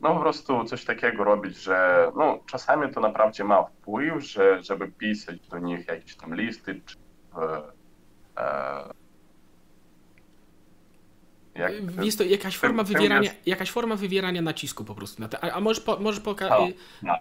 No 0.00 0.14
po 0.14 0.20
prostu 0.20 0.64
coś 0.64 0.84
takiego 0.84 1.24
robić, 1.24 1.56
że 1.56 2.10
no 2.16 2.38
czasami 2.46 2.94
to 2.94 3.00
naprawdę 3.00 3.44
ma 3.44 3.62
wpływ, 3.62 4.24
że 4.24 4.62
żeby 4.62 4.88
pisać 4.88 5.48
do 5.48 5.58
nich 5.58 5.88
jakieś 5.88 6.16
tam 6.16 6.34
listy, 6.34 6.80
czy 6.86 6.96
e, 8.36 9.01
jak, 11.54 12.04
jest 12.04 12.18
to 12.18 12.24
jakaś 12.24 12.56
forma, 12.56 12.82
wywierania, 12.82 13.30
jakaś 13.46 13.70
forma 13.70 13.96
wywierania 13.96 14.42
nacisku 14.42 14.84
po 14.84 14.94
prostu 14.94 15.22
na 15.22 15.28
to. 15.28 15.44
A, 15.44 15.50
a 15.50 15.60
możesz, 15.60 15.84
po, 15.84 16.00
możesz, 16.00 16.18
y, 16.18 16.74
no. 17.02 17.14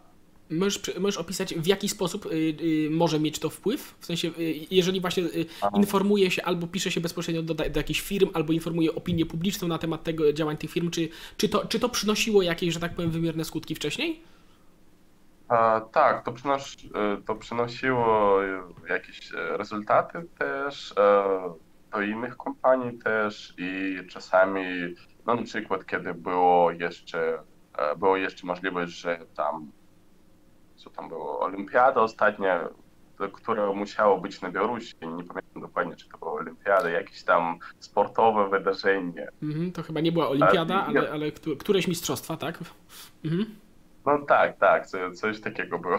możesz, 0.50 0.82
możesz 1.00 1.18
opisać, 1.18 1.54
w 1.54 1.68
jaki 1.68 1.90
sposób 1.90 2.26
y, 2.26 2.30
y, 2.30 2.90
może 2.92 3.20
mieć 3.20 3.40
to 3.40 3.50
wpływ? 3.50 3.96
W 4.00 4.06
sensie, 4.06 4.32
jeżeli 4.72 5.02
właśnie 5.02 5.24
informuje 5.76 6.32
się 6.32 6.44
albo 6.44 6.68
pisze 6.68 6.92
się 6.92 7.02
bezpośrednio 7.02 7.44
do, 7.44 7.54
do 7.54 7.64
jakichś 7.76 8.02
firm, 8.02 8.30
albo 8.34 8.54
informuje 8.54 8.96
opinię 8.96 9.26
publiczną 9.26 9.68
na 9.68 9.78
temat 9.78 10.04
tego 10.04 10.34
działań 10.34 10.58
tych 10.58 10.72
firm, 10.72 10.90
czy, 10.90 11.10
czy, 11.38 11.50
to, 11.50 11.68
czy 11.68 11.80
to 11.80 11.90
przynosiło 11.90 12.42
jakieś, 12.42 12.74
że 12.74 12.80
tak 12.80 12.96
powiem, 12.96 13.12
wymierne 13.12 13.46
skutki 13.46 13.76
wcześniej? 13.76 14.22
A, 15.48 15.82
tak, 15.92 16.26
to, 16.26 16.32
przynos, 16.32 16.78
to 17.26 17.36
przynosiło 17.36 18.38
jakieś 18.90 19.32
rezultaty 19.32 20.28
też 20.38 20.94
e, 20.98 21.71
do 21.92 22.02
innych 22.02 22.38
kompanii 22.38 22.98
też 22.98 23.54
i 23.58 23.98
czasami, 24.10 24.64
no 25.26 25.36
na 25.36 25.44
przykład 25.44 25.86
kiedy 25.86 26.14
było 26.14 26.72
jeszcze, 26.72 27.40
było 27.98 28.18
jeszcze 28.18 28.48
możliwość, 28.48 28.94
że 28.94 29.20
tam, 29.36 29.72
co 30.76 30.90
tam 30.90 31.10
było, 31.10 31.40
olimpiada 31.40 32.02
ostatnia, 32.02 32.70
która 33.34 33.74
musiała 33.74 34.18
być 34.18 34.42
na 34.42 34.52
Białorusi, 34.52 34.94
nie 35.02 35.24
pamiętam 35.24 35.62
dokładnie, 35.62 35.96
czy 35.96 36.10
to 36.10 36.18
była 36.18 36.32
olimpiada, 36.32 36.90
jakieś 36.90 37.24
tam 37.24 37.60
sportowe 37.80 38.50
wydarzenie. 38.50 39.28
Mhm, 39.44 39.72
to 39.72 39.84
chyba 39.84 40.02
nie 40.02 40.12
była 40.12 40.30
olimpiada, 40.30 40.86
ale, 40.86 41.12
ale 41.12 41.32
któreś 41.60 41.88
mistrzostwa, 41.88 42.38
tak? 42.38 42.60
Mhm. 43.26 43.56
No 44.06 44.18
tak, 44.28 44.58
tak, 44.58 44.88
coś 45.16 45.42
takiego 45.42 45.80
było. 45.80 45.98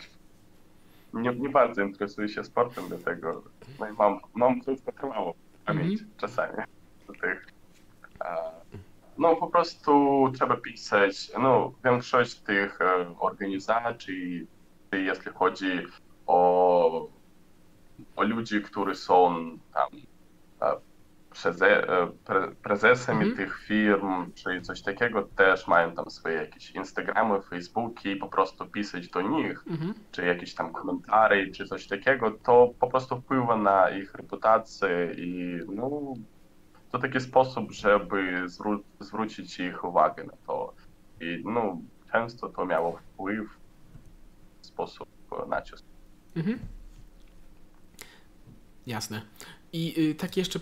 Nie, 1.14 1.34
nie 1.34 1.48
bardzo 1.48 1.82
interesuję 1.82 2.28
się 2.28 2.44
sportem, 2.44 2.84
dlatego 2.88 3.42
no 3.80 3.88
i 3.88 3.92
mam, 3.92 4.18
mam 4.34 4.60
krótko 4.60 4.92
trwało 4.92 5.34
pamięć 5.66 6.00
mm 6.00 6.12
-hmm. 6.12 6.20
czasami 6.20 6.52
tych. 7.20 7.46
No 9.18 9.36
po 9.36 9.46
prostu 9.46 9.92
trzeba 10.34 10.56
pisać, 10.56 11.32
no 11.38 11.72
większość 11.84 12.34
tych 12.34 12.80
e, 12.80 13.14
organizacji, 13.18 14.46
jeśli 14.92 15.32
chodzi 15.32 15.86
o, 16.26 17.08
o 18.16 18.22
ludzi, 18.22 18.62
którzy 18.62 18.94
są 18.94 19.34
tam 19.74 19.88
e, 21.32 21.42
preze, 21.42 21.82
pre, 22.24 22.48
prezesami 22.62 23.24
mhm. 23.24 23.36
tych 23.36 23.58
firm, 23.58 24.32
czy 24.34 24.60
coś 24.60 24.82
takiego, 24.82 25.22
też 25.22 25.66
mają 25.66 25.94
tam 25.94 26.10
swoje 26.10 26.34
jakieś 26.34 26.70
Instagramy, 26.70 27.42
Facebooki 27.42 28.10
i 28.10 28.16
po 28.16 28.28
prostu 28.28 28.66
pisać 28.66 29.08
do 29.08 29.20
nich, 29.20 29.64
mhm. 29.66 29.94
czy 30.10 30.26
jakieś 30.26 30.54
tam 30.54 30.72
komentarze, 30.72 31.46
czy 31.46 31.66
coś 31.66 31.86
takiego, 31.86 32.30
to 32.30 32.72
po 32.80 32.86
prostu 32.86 33.20
wpływa 33.20 33.56
na 33.56 33.90
ich 33.90 34.14
reputację 34.14 35.14
i 35.16 35.58
no, 35.68 36.14
to 36.90 36.98
taki 36.98 37.20
sposób, 37.20 37.72
żeby 37.72 38.48
zwró 38.48 38.78
zwrócić 39.00 39.60
ich 39.60 39.84
uwagę 39.84 40.24
na 40.24 40.32
to. 40.46 40.74
I 41.20 41.42
no, 41.44 41.78
często 42.12 42.48
to 42.48 42.66
miało 42.66 42.92
wpływ 42.92 43.58
w 44.60 44.66
sposób 44.66 45.08
nacisk. 45.48 45.84
Mhm. 46.36 46.58
Jasne. 48.86 49.22
I 49.72 50.00
y, 50.10 50.14
tak 50.14 50.36
jeszcze 50.36 50.60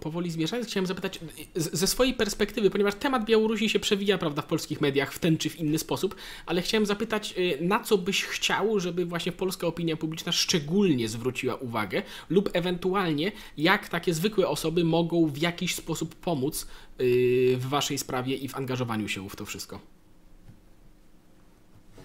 powoli 0.00 0.30
zmierzając, 0.30 0.68
chciałem 0.68 0.86
zapytać 0.86 1.20
ze 1.54 1.86
swojej 1.86 2.14
perspektywy, 2.14 2.70
ponieważ 2.70 2.94
temat 2.94 3.24
Białorusi 3.24 3.68
się 3.68 3.78
przewija, 3.78 4.18
prawda, 4.18 4.42
w 4.42 4.46
polskich 4.46 4.80
mediach 4.80 5.12
w 5.12 5.18
ten 5.18 5.38
czy 5.38 5.50
w 5.50 5.60
inny 5.60 5.78
sposób, 5.78 6.14
ale 6.46 6.62
chciałem 6.62 6.86
zapytać, 6.86 7.34
y, 7.38 7.58
na 7.60 7.80
co 7.80 7.98
byś 7.98 8.24
chciał, 8.24 8.80
żeby 8.80 9.04
właśnie 9.04 9.32
polska 9.32 9.66
opinia 9.66 9.96
publiczna 9.96 10.32
szczególnie 10.32 11.08
zwróciła 11.08 11.54
uwagę, 11.54 12.02
lub 12.30 12.50
ewentualnie 12.52 13.32
jak 13.56 13.88
takie 13.88 14.14
zwykłe 14.14 14.48
osoby 14.48 14.84
mogą 14.84 15.26
w 15.26 15.38
jakiś 15.38 15.74
sposób 15.74 16.14
pomóc 16.14 16.66
y, 17.00 17.56
w 17.58 17.66
waszej 17.68 17.98
sprawie 17.98 18.36
i 18.36 18.48
w 18.48 18.56
angażowaniu 18.56 19.08
się 19.08 19.28
w 19.28 19.36
to 19.36 19.44
wszystko? 19.46 19.80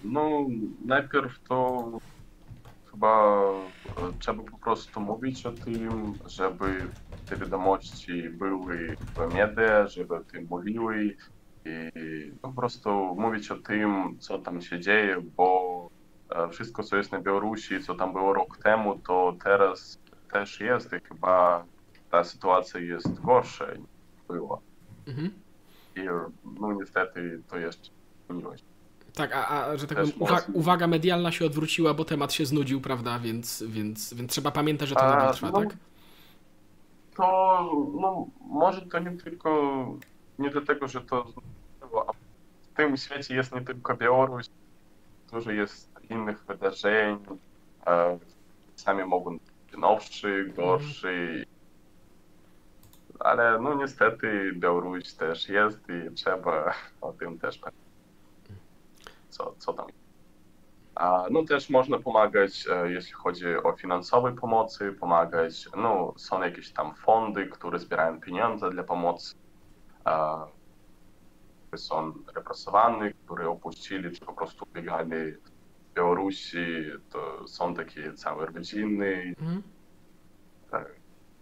No, 0.04 0.46
najpierw 0.84 1.40
to 1.48 1.98
chyba 2.92 3.32
trzeba 4.18 4.42
po 4.50 4.58
prostu 4.58 5.00
mówić 5.00 5.46
o 5.46 5.52
tym, 5.52 6.18
żeby 6.26 6.92
te 7.24 7.36
wiadomości 7.36 8.30
były 8.30 8.96
w 9.16 9.30
mediach, 9.32 9.88
żeby 9.88 10.14
o 10.14 10.24
tym 10.24 10.46
mówiły 10.50 11.16
i 11.66 11.90
po 12.42 12.52
prostu 12.52 12.90
mówić 13.18 13.50
o 13.50 13.58
tym, 13.58 14.18
co 14.20 14.38
tam 14.38 14.60
się 14.60 14.80
dzieje, 14.80 15.16
bo 15.36 15.88
wszystko, 16.50 16.82
co 16.82 16.96
jest 16.96 17.12
na 17.12 17.20
Białorusi, 17.20 17.80
co 17.80 17.94
tam 17.94 18.12
było 18.12 18.32
rok 18.32 18.58
temu, 18.62 18.98
to 18.98 19.36
teraz 19.44 19.96
też 20.32 20.60
jest 20.60 20.92
i 20.92 20.96
chyba 21.08 21.64
ta 22.10 22.24
sytuacja 22.24 22.80
jest 22.80 23.20
gorsza 23.20 23.74
niż 23.74 23.86
była. 24.28 24.58
Mhm. 25.06 25.42
I 25.96 26.00
no 26.60 26.72
niestety 26.72 27.42
to 27.48 27.58
jeszcze 27.58 27.90
zmieniło 28.28 28.56
się. 28.56 28.71
Tak, 29.14 29.32
a, 29.34 29.66
a 29.66 29.76
że 29.76 29.86
tak 29.86 29.98
powiem, 29.98 30.12
uwa 30.18 30.40
uwaga 30.52 30.86
medialna 30.86 31.32
się 31.32 31.46
odwróciła, 31.46 31.94
bo 31.94 32.04
temat 32.04 32.32
się 32.32 32.46
znudził, 32.46 32.80
prawda? 32.80 33.18
Więc, 33.18 33.62
więc, 33.66 34.14
więc 34.14 34.32
trzeba 34.32 34.50
pamiętać, 34.50 34.88
że 34.88 34.94
to 34.94 35.02
nadal 35.02 35.34
trwa, 35.34 35.50
no, 35.50 35.60
tak? 35.60 35.76
To 37.16 37.70
no, 38.00 38.26
może 38.40 38.82
to 38.82 38.98
nie 38.98 39.10
tylko 39.10 39.86
nie 40.38 40.50
dlatego, 40.50 40.88
że 40.88 41.00
to 41.00 41.24
w 42.62 42.76
tym 42.76 42.96
świecie 42.96 43.34
jest 43.34 43.54
nie 43.54 43.60
tylko 43.60 43.96
Białoruś, 43.96 44.46
dużo 45.32 45.50
jest 45.50 46.00
innych 46.10 46.44
wydarzeń, 46.44 47.18
e, 47.86 48.18
sami 48.76 49.04
mogą 49.04 49.30
być 49.30 49.78
nowszy, 49.78 50.52
gorszy, 50.56 51.08
mm. 51.08 51.44
ale 53.20 53.58
no 53.60 53.74
niestety 53.74 54.52
Białoruś 54.54 55.12
też 55.12 55.48
jest 55.48 55.80
i 55.88 56.14
trzeba 56.14 56.74
o 57.00 57.12
tym 57.12 57.38
też 57.38 57.58
pamiętać 57.58 57.91
co, 59.32 59.54
co 59.58 59.72
tam. 59.72 59.86
A, 60.94 61.26
no 61.30 61.44
też 61.44 61.70
można 61.70 61.98
pomagać, 61.98 62.66
e, 62.70 62.92
jeśli 62.92 63.12
chodzi 63.12 63.56
o 63.56 63.72
finansowe 63.72 64.32
pomocy, 64.32 64.92
pomagać, 64.92 65.68
no 65.76 66.14
są 66.16 66.42
jakieś 66.42 66.72
tam 66.72 66.94
fondy, 66.94 67.46
które 67.46 67.78
zbierają 67.78 68.20
pieniądze 68.20 68.70
dla 68.70 68.82
pomocy, 68.82 69.34
a, 70.04 70.46
są 71.76 72.12
represowani, 72.34 73.14
które 73.24 73.48
opuścili, 73.48 74.10
czy 74.10 74.26
po 74.26 74.32
prostu 74.32 74.66
biegali 74.72 75.32
w 75.32 75.94
Białorusi, 75.94 76.84
to 77.10 77.48
są 77.48 77.74
takie 77.74 78.12
całe 78.12 78.46
rodziny, 78.46 79.34
mm. 79.40 79.62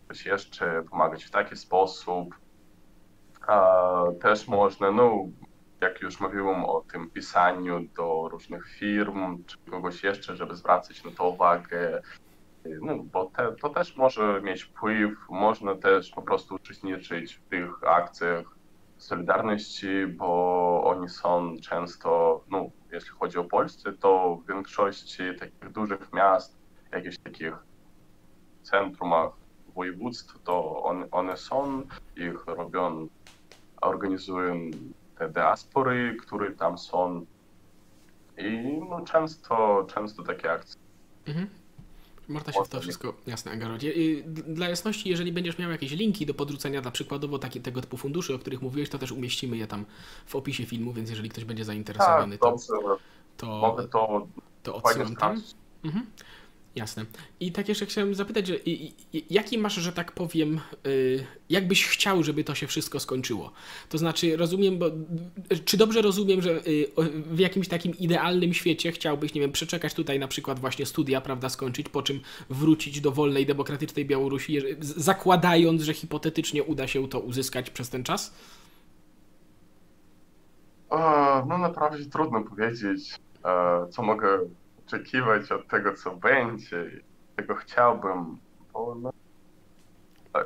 coś 0.08 0.26
jeszcze, 0.26 0.82
pomagać 0.90 1.24
w 1.24 1.30
taki 1.30 1.56
sposób. 1.56 2.34
A, 3.46 4.02
też 4.20 4.48
można, 4.48 4.90
no 4.90 5.28
jak 5.80 6.00
już 6.00 6.20
mówiłem 6.20 6.64
o 6.64 6.80
tym 6.80 7.10
pisaniu 7.10 7.80
do 7.96 8.28
różnych 8.28 8.68
firm 8.68 9.44
czy 9.44 9.56
kogoś 9.70 10.02
jeszcze, 10.02 10.36
żeby 10.36 10.56
zwracać 10.56 11.04
na 11.04 11.10
to 11.10 11.28
uwagę, 11.28 12.02
no, 12.64 12.98
bo 13.12 13.30
te, 13.36 13.52
to 13.52 13.68
też 13.68 13.96
może 13.96 14.40
mieć 14.42 14.62
wpływ, 14.62 15.18
można 15.30 15.74
też 15.74 16.10
po 16.10 16.22
prostu 16.22 16.54
uczestniczyć 16.54 17.34
w 17.34 17.48
tych 17.48 17.84
akcjach 17.84 18.44
Solidarności, 18.98 20.06
bo 20.06 20.82
oni 20.84 21.08
są 21.08 21.56
często, 21.62 22.40
no, 22.50 22.66
jeśli 22.92 23.10
chodzi 23.10 23.38
o 23.38 23.44
Polskę, 23.44 23.92
to 23.92 24.36
w 24.36 24.48
większości 24.48 25.22
takich 25.38 25.72
dużych 25.72 26.12
miast, 26.12 26.58
jakichś 26.92 27.18
takich 27.18 27.54
centrumach 28.62 29.30
województw, 29.74 30.42
to 30.42 30.82
on, 30.82 31.04
one 31.10 31.36
są, 31.36 31.82
ich 32.16 32.46
robią, 32.46 33.08
organizują 33.80 34.54
te 35.20 35.28
diaspory, 35.28 36.16
które 36.20 36.50
tam 36.50 36.78
są. 36.78 37.26
I 38.38 38.80
no, 38.90 39.00
często, 39.00 39.86
często 39.94 40.22
takie 40.22 40.52
akcje. 40.52 40.80
Mhm. 41.26 41.46
Można 42.28 42.52
się 42.52 42.64
w 42.64 42.68
to 42.68 42.80
wszystko 42.80 43.14
jasne 43.26 43.52
angażować. 43.52 43.86
Dla 44.46 44.68
jasności, 44.68 45.08
jeżeli 45.08 45.32
będziesz 45.32 45.58
miał 45.58 45.70
jakieś 45.70 45.92
linki 45.92 46.26
do 46.26 46.34
podrzucenia, 46.34 46.82
dla 46.82 46.90
przykładowo 46.90 47.38
taki, 47.38 47.60
tego 47.60 47.80
typu 47.80 47.96
funduszy, 47.96 48.34
o 48.34 48.38
których 48.38 48.62
mówiłeś, 48.62 48.88
to 48.88 48.98
też 48.98 49.12
umieścimy 49.12 49.56
je 49.56 49.66
tam 49.66 49.84
w 50.26 50.36
opisie 50.36 50.66
filmu, 50.66 50.92
więc 50.92 51.10
jeżeli 51.10 51.28
ktoś 51.28 51.44
będzie 51.44 51.64
zainteresowany, 51.64 52.38
tak, 52.38 52.50
to, 52.50 52.56
to, 53.36 53.76
to, 53.90 54.26
to 54.62 54.74
odsyłam 54.74 55.16
tam. 55.16 55.42
Mhm. 55.84 56.06
Jasne. 56.74 57.04
I 57.40 57.52
tak 57.52 57.68
jeszcze 57.68 57.86
chciałem 57.86 58.14
zapytać, 58.14 58.46
że, 58.46 58.54
jaki 59.30 59.58
masz, 59.58 59.74
że 59.74 59.92
tak 59.92 60.12
powiem, 60.12 60.60
y, 60.86 61.24
jak 61.48 61.68
byś 61.68 61.86
chciał, 61.86 62.22
żeby 62.22 62.44
to 62.44 62.54
się 62.54 62.66
wszystko 62.66 63.00
skończyło? 63.00 63.52
To 63.88 63.98
znaczy, 63.98 64.36
rozumiem, 64.36 64.78
bo 64.78 64.86
czy 65.64 65.76
dobrze 65.76 66.02
rozumiem, 66.02 66.42
że 66.42 66.66
y, 66.66 66.86
w 67.26 67.38
jakimś 67.38 67.68
takim 67.68 67.98
idealnym 67.98 68.54
świecie 68.54 68.92
chciałbyś, 68.92 69.34
nie 69.34 69.40
wiem, 69.40 69.52
przeczekać 69.52 69.94
tutaj 69.94 70.18
na 70.18 70.28
przykład 70.28 70.60
właśnie 70.60 70.86
studia, 70.86 71.20
prawda, 71.20 71.48
skończyć, 71.48 71.88
po 71.88 72.02
czym 72.02 72.20
wrócić 72.50 73.00
do 73.00 73.12
wolnej, 73.12 73.46
demokratycznej 73.46 74.04
Białorusi, 74.04 74.58
zakładając, 74.80 75.82
że 75.82 75.94
hipotetycznie 75.94 76.62
uda 76.62 76.86
się 76.86 77.08
to 77.08 77.20
uzyskać 77.20 77.70
przez 77.70 77.88
ten 77.90 78.04
czas? 78.04 78.34
no 81.46 81.58
naprawdę 81.58 82.04
trudno 82.04 82.42
powiedzieć, 82.42 83.20
e, 83.44 83.86
co 83.90 84.02
mogę 84.02 84.38
oczekiwać 84.90 85.52
od 85.52 85.68
tego, 85.68 85.94
co 85.94 86.16
będzie. 86.16 86.90
Tego 87.36 87.54
chciałbym. 87.54 88.38
Bo 88.72 88.94
no, 88.94 89.10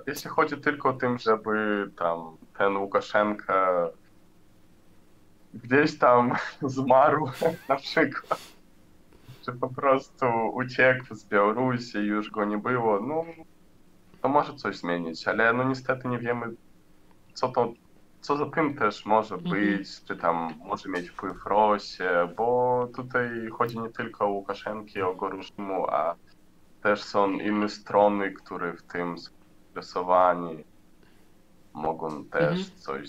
jeśli 0.06 0.30
chodzi 0.30 0.56
tylko 0.56 0.88
o 0.88 0.92
tym, 0.92 1.18
żeby 1.18 1.90
tam 1.98 2.36
ten 2.58 2.76
Łukaszenka 2.76 3.88
gdzieś 5.54 5.98
tam 5.98 6.32
zmarł 6.62 7.30
na 7.68 7.76
przykład, 7.76 8.40
czy 9.44 9.52
po 9.52 9.68
prostu 9.68 10.26
uciekł 10.54 11.14
z 11.14 11.24
Białorusi 11.24 11.98
i 11.98 12.06
już 12.06 12.30
go 12.30 12.44
nie 12.44 12.58
było, 12.58 13.00
no 13.00 13.24
to 14.22 14.28
może 14.28 14.54
coś 14.54 14.76
zmienić, 14.76 15.28
ale 15.28 15.52
no 15.52 15.64
niestety 15.64 16.08
nie 16.08 16.18
wiemy, 16.18 16.46
co 17.34 17.48
to, 17.48 17.72
co 18.24 18.36
za 18.36 18.50
tym 18.50 18.74
też 18.76 19.06
może 19.06 19.34
Mhm. 19.34 19.60
być, 19.60 20.04
czy 20.04 20.16
tam 20.16 20.54
może 20.64 20.88
mieć 20.88 21.10
wpływ 21.10 21.36
w 21.42 21.46
Rosję, 21.46 22.34
bo 22.36 22.88
tutaj 22.96 23.28
chodzi 23.58 23.78
nie 23.78 23.90
tylko 23.90 24.24
o 24.24 24.28
Łukaszenki, 24.28 25.02
o 25.02 25.28
reżimu, 25.28 25.86
a 25.90 26.16
też 26.80 27.02
są 27.02 27.30
inne 27.30 27.68
strony, 27.68 28.32
które 28.32 28.72
w 28.76 28.82
tym 28.82 29.18
są 29.18 29.30
zainteresowani, 29.74 30.64
mogą 31.74 32.24
też 32.24 32.50
Mhm. 32.50 32.80
coś 32.80 33.08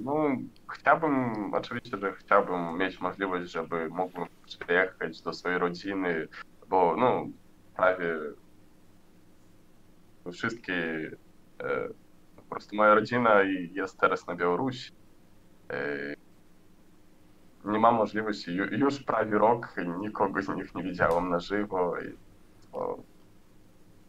no, 0.00 0.36
chciałbym, 0.72 1.54
oczywiście, 1.54 1.98
że 1.98 2.12
chciałbym 2.12 2.78
mieć 2.78 3.00
możliwość, 3.00 3.52
żeby 3.52 3.88
mógłbym 3.88 4.26
przyjechać 4.46 5.22
do 5.22 5.32
swojej 5.32 5.58
rodziny, 5.58 6.28
bo 6.68 6.96
no, 6.96 7.26
prawie 7.76 8.18
wszystkie, 10.32 11.10
e, 11.62 11.88
po 12.48 12.54
prostu 12.54 12.76
moja 12.76 12.94
rodzina 12.94 13.42
jest 13.72 13.98
teraz 13.98 14.26
na 14.26 14.34
Białorusi. 14.34 14.92
E, 15.70 16.14
nie 17.64 17.78
mam 17.78 17.94
możliwości, 17.94 18.54
ju, 18.54 18.64
już 18.64 19.02
prawie 19.02 19.38
rok 19.38 19.74
nikogo 20.00 20.42
z 20.42 20.48
nich 20.48 20.74
nie 20.74 20.82
widziałem 20.82 21.28
na 21.28 21.40
żywo. 21.40 21.94
To, 22.72 22.98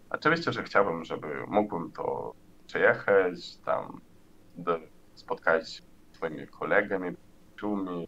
oczywiście, 0.09 0.51
że 0.51 0.63
chciałbym, 0.63 1.05
żeby 1.05 1.27
mógłbym 1.47 1.91
to 1.91 2.33
przyjechać, 2.67 3.57
tam 3.57 4.01
do, 4.55 4.79
spotkać 5.15 5.73
się 5.73 5.83
z 6.11 6.15
swoimi 6.15 6.47
kolegami, 6.47 7.15
przyjaciółmi, 7.55 8.07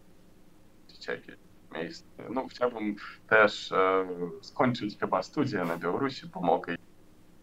widzieć 0.87 1.07
jakieś 1.07 1.35
miejsce. 1.73 2.05
No, 2.29 2.47
chciałbym 2.47 2.95
też 3.29 3.71
e, 3.71 4.07
skończyć 4.41 4.99
chyba 4.99 5.23
studia 5.23 5.65
na 5.65 5.77
Białorusi, 5.77 6.27
bo 6.27 6.41
mogę 6.41 6.75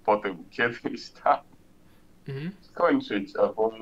potem 0.04 0.44
kiedyś 0.50 1.10
tam 1.10 1.38
Mhm. 2.28 2.50
skończyć, 2.60 3.32
bo 3.56 3.72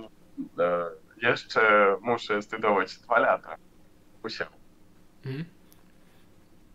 e, 0.58 0.90
jeszcze 1.22 1.60
muszę 2.00 2.42
studiować 2.42 2.98
dwa 2.98 3.18
lata. 3.18 3.56
Musiał. 4.24 4.48
Mhm. 5.26 5.44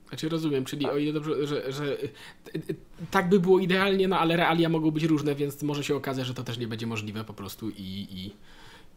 Znaczy 0.10 0.30
rozumiem, 0.30 0.66
czyli 0.66 0.86
o 0.90 0.98
ile 0.98 1.14
dobrze, 1.14 1.48
że, 1.48 1.72
że 1.72 1.98
tak 3.12 3.30
by 3.30 3.40
było 3.40 3.60
idealnie, 3.60 4.08
no 4.08 4.20
ale 4.20 4.38
realia 4.38 4.70
mogą 4.70 4.92
być 4.92 5.04
różne, 5.04 5.36
więc 5.36 5.64
może 5.64 5.84
się 5.84 5.96
okazać, 5.96 6.26
że 6.26 6.34
to 6.34 6.44
też 6.44 6.58
nie 6.58 6.68
będzie 6.68 6.88
możliwe 6.88 7.24
po 7.24 7.34
prostu 7.34 7.70
i... 7.70 8.08
i, 8.12 8.36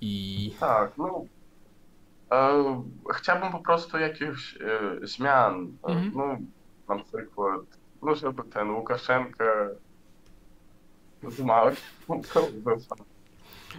i... 0.01 0.51
Tak, 0.61 0.99
no. 0.99 1.25
E, 2.33 2.83
chciałbym 3.15 3.53
po 3.53 3.59
prostu 3.59 3.99
jakichś 3.99 4.57
e, 4.57 5.07
zmian. 5.07 5.77
E, 5.89 5.93
Mhm. 5.93 6.13
No, 6.15 6.39
na 6.97 7.05
przykład, 7.05 7.61
no 8.03 8.15
żeby 8.15 8.43
ten 8.43 8.71
Łukaszenka 8.71 9.45
zmarł. 11.31 11.77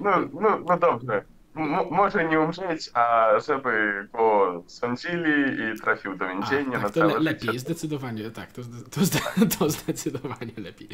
No, 0.01 0.11
no, 0.41 0.59
no 0.67 0.77
dobrze. 0.77 1.23
M- 1.55 1.85
może 1.91 2.25
nie 2.29 2.39
umrzeć, 2.39 2.89
a 2.93 3.27
żeby 3.47 4.07
go 4.13 4.63
sądzili 4.67 5.33
i 5.75 5.79
trafił 5.81 6.15
do 6.17 6.27
więzienia 6.27 6.77
na 6.77 6.83
tak, 6.83 6.91
to 6.93 6.99
całe 6.99 7.13
le, 7.13 7.31
życie. 7.31 7.45
lepiej, 7.45 7.59
zdecydowanie, 7.59 8.31
tak, 8.31 8.51
to, 8.51 8.61
to, 8.91 9.01
zde- 9.01 9.47
to 9.59 9.69
zdecydowanie 9.69 10.51
lepiej. 10.57 10.87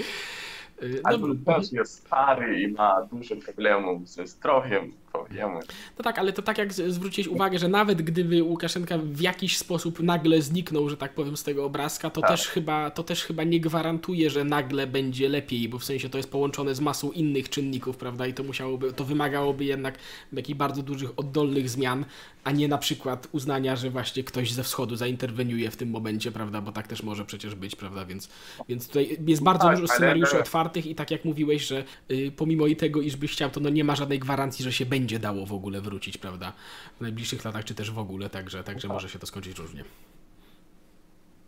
Y, 0.83 1.01
Albo 1.03 1.27
No, 1.27 1.35
też 1.57 1.71
jest 1.71 2.05
stary 2.05 2.61
i 2.61 2.67
ma 2.67 3.01
dużo 3.11 3.35
problemów 3.35 4.09
ze 4.09 4.27
zdrowiem, 4.27 4.93
to 5.13 5.25
wiemy. 5.31 5.59
no 5.97 6.03
tak, 6.03 6.19
ale 6.19 6.33
to 6.33 6.41
tak 6.41 6.57
jak 6.57 6.73
zwróciłeś 6.73 7.27
uwagę, 7.27 7.59
że 7.59 7.67
nawet 7.67 8.01
gdyby 8.01 8.43
Łukaszenka 8.43 8.97
w 8.97 9.21
jakiś 9.21 9.57
sposób 9.57 9.99
nagle 9.99 10.41
zniknął, 10.41 10.89
że 10.89 10.97
tak 10.97 11.13
powiem, 11.13 11.37
z 11.37 11.43
tego 11.43 11.65
obrazka, 11.65 12.09
to, 12.09 12.21
Tak. 12.21 12.29
też, 12.29 12.47
chyba, 12.47 12.91
to 12.91 13.03
też 13.03 13.23
chyba 13.23 13.43
nie 13.43 13.59
gwarantuje, 13.59 14.29
że 14.29 14.43
nagle 14.43 14.87
będzie 14.87 15.29
lepiej, 15.29 15.69
bo 15.69 15.79
w 15.79 15.83
sensie 15.83 16.09
to 16.09 16.17
jest 16.17 16.31
połączone 16.31 16.75
z 16.75 16.79
masą 16.79 17.11
innych 17.11 17.49
czynników, 17.49 17.97
prawda, 17.97 18.27
i 18.27 18.33
to 18.33 18.43
musiałoby, 18.43 18.93
to 18.93 19.05
wymagałoby 19.05 19.65
jednak 19.65 19.97
takich 20.35 20.55
bardzo 20.55 20.83
dużych, 20.83 21.09
oddolnych 21.17 21.69
zmian, 21.69 22.05
a 22.43 22.51
nie 22.51 22.67
na 22.67 22.77
przykład 22.77 23.27
uznania, 23.31 23.75
że 23.75 23.89
właśnie 23.89 24.23
ktoś 24.23 24.51
ze 24.51 24.63
wschodu 24.63 24.95
zainterweniuje 24.95 25.71
w 25.71 25.75
tym 25.75 25.89
momencie, 25.89 26.31
prawda, 26.31 26.61
bo 26.61 26.71
tak 26.71 26.87
też 26.87 27.03
może 27.03 27.25
przecież 27.25 27.55
być, 27.55 27.75
prawda, 27.75 28.05
więc, 28.05 28.29
więc 28.69 28.87
tutaj 28.87 29.17
jest 29.27 29.43
bardzo 29.43 29.63
Tak, 29.67 29.75
dużo 29.75 29.87
ale- 29.91 29.97
scenariuszy 29.97 30.39
otwartych 30.39 30.85
i 30.85 30.95
tak 30.95 31.11
jak 31.11 31.25
mówiłeś, 31.25 31.67
że 31.67 31.83
y, 32.11 32.31
pomimo 32.37 32.67
i 32.67 32.75
tego, 32.75 33.01
iż 33.01 33.15
byś 33.15 33.31
chciał, 33.31 33.49
to 33.49 33.59
no 33.59 33.69
nie 33.69 33.83
ma 33.83 33.95
żadnej 33.95 34.19
gwarancji, 34.19 34.63
że 34.63 34.73
się 34.73 34.85
będzie 34.85 34.98
dało 35.05 35.45
w 35.45 35.53
ogóle 35.53 35.81
wrócić, 35.81 36.17
prawda, 36.17 36.53
w 36.97 37.01
najbliższych 37.01 37.45
latach, 37.45 37.65
czy 37.65 37.75
też 37.75 37.91
w 37.91 37.99
ogóle, 37.99 38.29
także, 38.29 38.63
także 38.63 38.87
może 38.87 39.09
się 39.09 39.19
to 39.19 39.27
skończyć 39.27 39.59
różnie. 39.59 39.83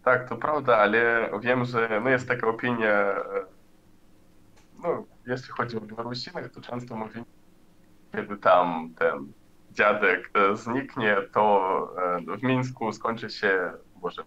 Tak, 0.03 0.29
to 0.29 0.35
prawda, 0.35 0.77
ale 0.77 1.29
wiem, 1.41 1.65
że 1.65 2.01
no 2.03 2.09
jest 2.09 2.27
taka 2.27 2.47
opinia, 2.47 2.89
e, 2.89 3.23
no 4.83 5.05
jeśli 5.27 5.49
chodzi 5.49 5.77
o 5.77 5.81
Białorusinach, 5.81 6.51
to 6.51 6.61
często 6.61 6.95
mówią, 6.95 7.25
kiedy 8.11 8.37
tam 8.37 8.93
ten 8.99 9.31
dziadek 9.71 10.29
e, 10.33 10.57
zniknie, 10.57 11.17
to 11.33 11.95
e, 12.31 12.37
w 12.37 12.43
Mińsku 12.43 12.91
skończy 12.91 13.29
się, 13.29 13.71
może 14.01 14.23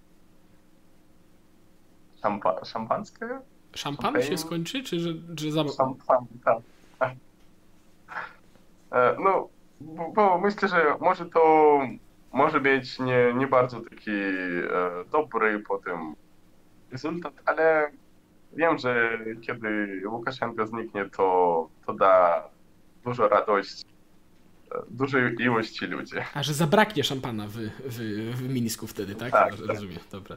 szampa, 2.22 2.64
szampanskie? 2.64 3.28
Szampan 3.74 4.22
się 4.22 4.38
skończy, 4.38 4.82
czy 4.82 5.00
że, 5.00 5.10
że 5.38 5.52
za... 5.52 5.64
Szampan, 5.68 6.26
tak. 6.44 6.58
E, 8.94 9.16
No, 9.24 9.48
bo, 9.80 10.12
bo 10.14 10.38
myślę, 10.38 10.68
że 10.68 10.96
może 11.00 11.26
to 11.26 11.80
może 12.32 12.60
być 12.60 12.98
nie, 12.98 13.34
nie 13.34 13.46
bardzo 13.46 13.80
taki 13.80 14.10
e, 14.10 15.04
dobry 15.12 15.60
potem 15.68 16.14
rezultat, 16.92 17.32
ale 17.44 17.90
wiem, 18.52 18.78
że 18.78 19.18
kiedy 19.40 20.02
Łukaszenka 20.08 20.66
zniknie, 20.66 21.10
to, 21.10 21.68
to 21.86 21.94
da 21.94 22.44
dużo 23.04 23.28
radości 23.28 23.93
dużej 24.90 25.34
ilości 25.40 25.86
ludzi. 25.86 26.14
A, 26.34 26.42
że 26.42 26.54
zabraknie 26.54 27.04
szampana 27.04 27.48
w, 27.48 27.56
w, 27.84 27.98
w 28.36 28.48
Mińsku 28.48 28.86
wtedy, 28.86 29.14
tak? 29.14 29.32
Tak, 29.32 29.50
tak. 29.50 29.66
Rozumiem, 29.66 29.98
dobra. 30.12 30.36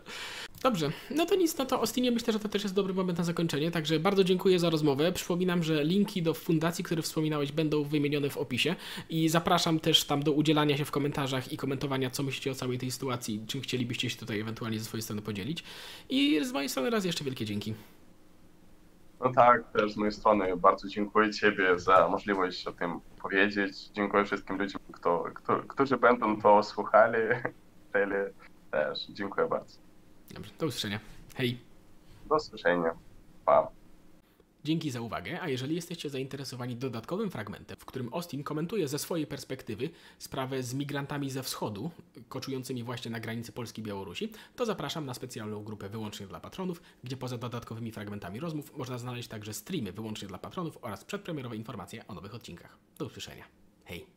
Dobrze, 0.63 0.91
no 1.11 1.25
to 1.25 1.35
nic, 1.35 1.57
no 1.57 1.65
to 1.65 1.81
Ostinie 1.81 2.11
myślę, 2.11 2.33
że 2.33 2.39
to 2.39 2.49
też 2.49 2.63
jest 2.63 2.75
dobry 2.75 2.93
moment 2.93 3.17
na 3.17 3.23
zakończenie, 3.23 3.71
także 3.71 3.99
bardzo 3.99 4.23
dziękuję 4.23 4.59
za 4.59 4.69
rozmowę. 4.69 5.11
Przypominam, 5.11 5.63
że 5.63 5.83
linki 5.83 6.21
do 6.21 6.33
fundacji, 6.33 6.83
które 6.83 7.01
wspominałeś, 7.01 7.51
będą 7.51 7.83
wymienione 7.83 8.29
w 8.29 8.37
opisie 8.37 8.75
i 9.09 9.29
zapraszam 9.29 9.79
też 9.79 10.03
tam 10.03 10.23
do 10.23 10.31
udzielania 10.31 10.77
się 10.77 10.85
w 10.85 10.91
komentarzach 10.91 11.53
i 11.53 11.57
komentowania, 11.57 12.09
co 12.09 12.23
myślicie 12.23 12.51
o 12.51 12.55
całej 12.55 12.77
tej 12.77 12.91
sytuacji, 12.91 13.41
czym 13.47 13.61
chcielibyście 13.61 14.09
się 14.09 14.17
tutaj 14.17 14.39
ewentualnie 14.39 14.79
ze 14.79 14.85
swojej 14.85 15.01
strony 15.01 15.21
podzielić. 15.21 15.63
I 16.09 16.45
z 16.45 16.51
mojej 16.51 16.69
strony 16.69 16.89
raz 16.89 17.05
jeszcze 17.05 17.23
wielkie 17.23 17.45
dzięki. 17.45 17.73
No 19.19 19.33
tak, 19.33 19.71
też 19.71 19.93
z 19.93 19.97
mojej 19.97 20.11
strony 20.11 20.57
bardzo 20.57 20.87
dziękuję 20.87 21.31
Ciebie 21.33 21.79
za 21.79 22.07
możliwość 22.07 22.67
o 22.67 22.71
tym 22.71 22.99
powiedzieć. 23.21 23.89
Dziękuję 23.89 24.25
wszystkim 24.25 24.57
ludziom, 24.57 24.81
kto, 24.91 25.23
kto, 25.33 25.59
którzy 25.59 25.97
będą 25.97 26.41
to 26.41 26.63
słuchali. 26.63 27.17
Też. 28.71 29.07
Dziękuję 29.09 29.47
bardzo. 29.47 29.77
Dobrze, 30.31 30.51
do 30.59 30.65
usłyszenia. 30.65 30.99
Hej. 31.35 31.59
Do 32.29 32.35
usłyszenia. 32.35 32.91
Pa. 33.45 33.76
Dzięki 34.63 34.91
za 34.91 35.01
uwagę, 35.01 35.41
a 35.41 35.49
jeżeli 35.49 35.75
jesteście 35.75 36.09
zainteresowani 36.09 36.75
dodatkowym 36.75 37.31
fragmentem, 37.31 37.77
w 37.79 37.85
którym 37.85 38.13
Austin 38.13 38.43
komentuje 38.43 38.87
ze 38.87 38.99
swojej 38.99 39.27
perspektywy 39.27 39.89
sprawę 40.19 40.63
z 40.63 40.73
migrantami 40.73 41.29
ze 41.29 41.43
wschodu, 41.43 41.91
koczującymi 42.29 42.83
właśnie 42.83 43.11
na 43.11 43.19
granicy 43.19 43.51
Polski 43.51 43.81
i 43.81 43.83
Białorusi, 43.83 44.31
to 44.55 44.65
zapraszam 44.65 45.05
na 45.05 45.13
specjalną 45.13 45.63
grupę 45.63 45.89
wyłącznie 45.89 46.27
dla 46.27 46.39
patronów, 46.39 46.81
gdzie 47.03 47.17
poza 47.17 47.37
dodatkowymi 47.37 47.91
fragmentami 47.91 48.39
rozmów 48.39 48.77
można 48.77 48.97
znaleźć 48.97 49.27
także 49.27 49.53
streamy 49.53 49.91
wyłącznie 49.91 50.27
dla 50.27 50.37
patronów 50.37 50.77
oraz 50.81 51.05
przedpremierowe 51.05 51.55
informacje 51.55 52.07
o 52.07 52.13
nowych 52.13 52.35
odcinkach. 52.35 52.77
Do 52.97 53.05
usłyszenia. 53.05 53.43
Hej! 53.85 54.16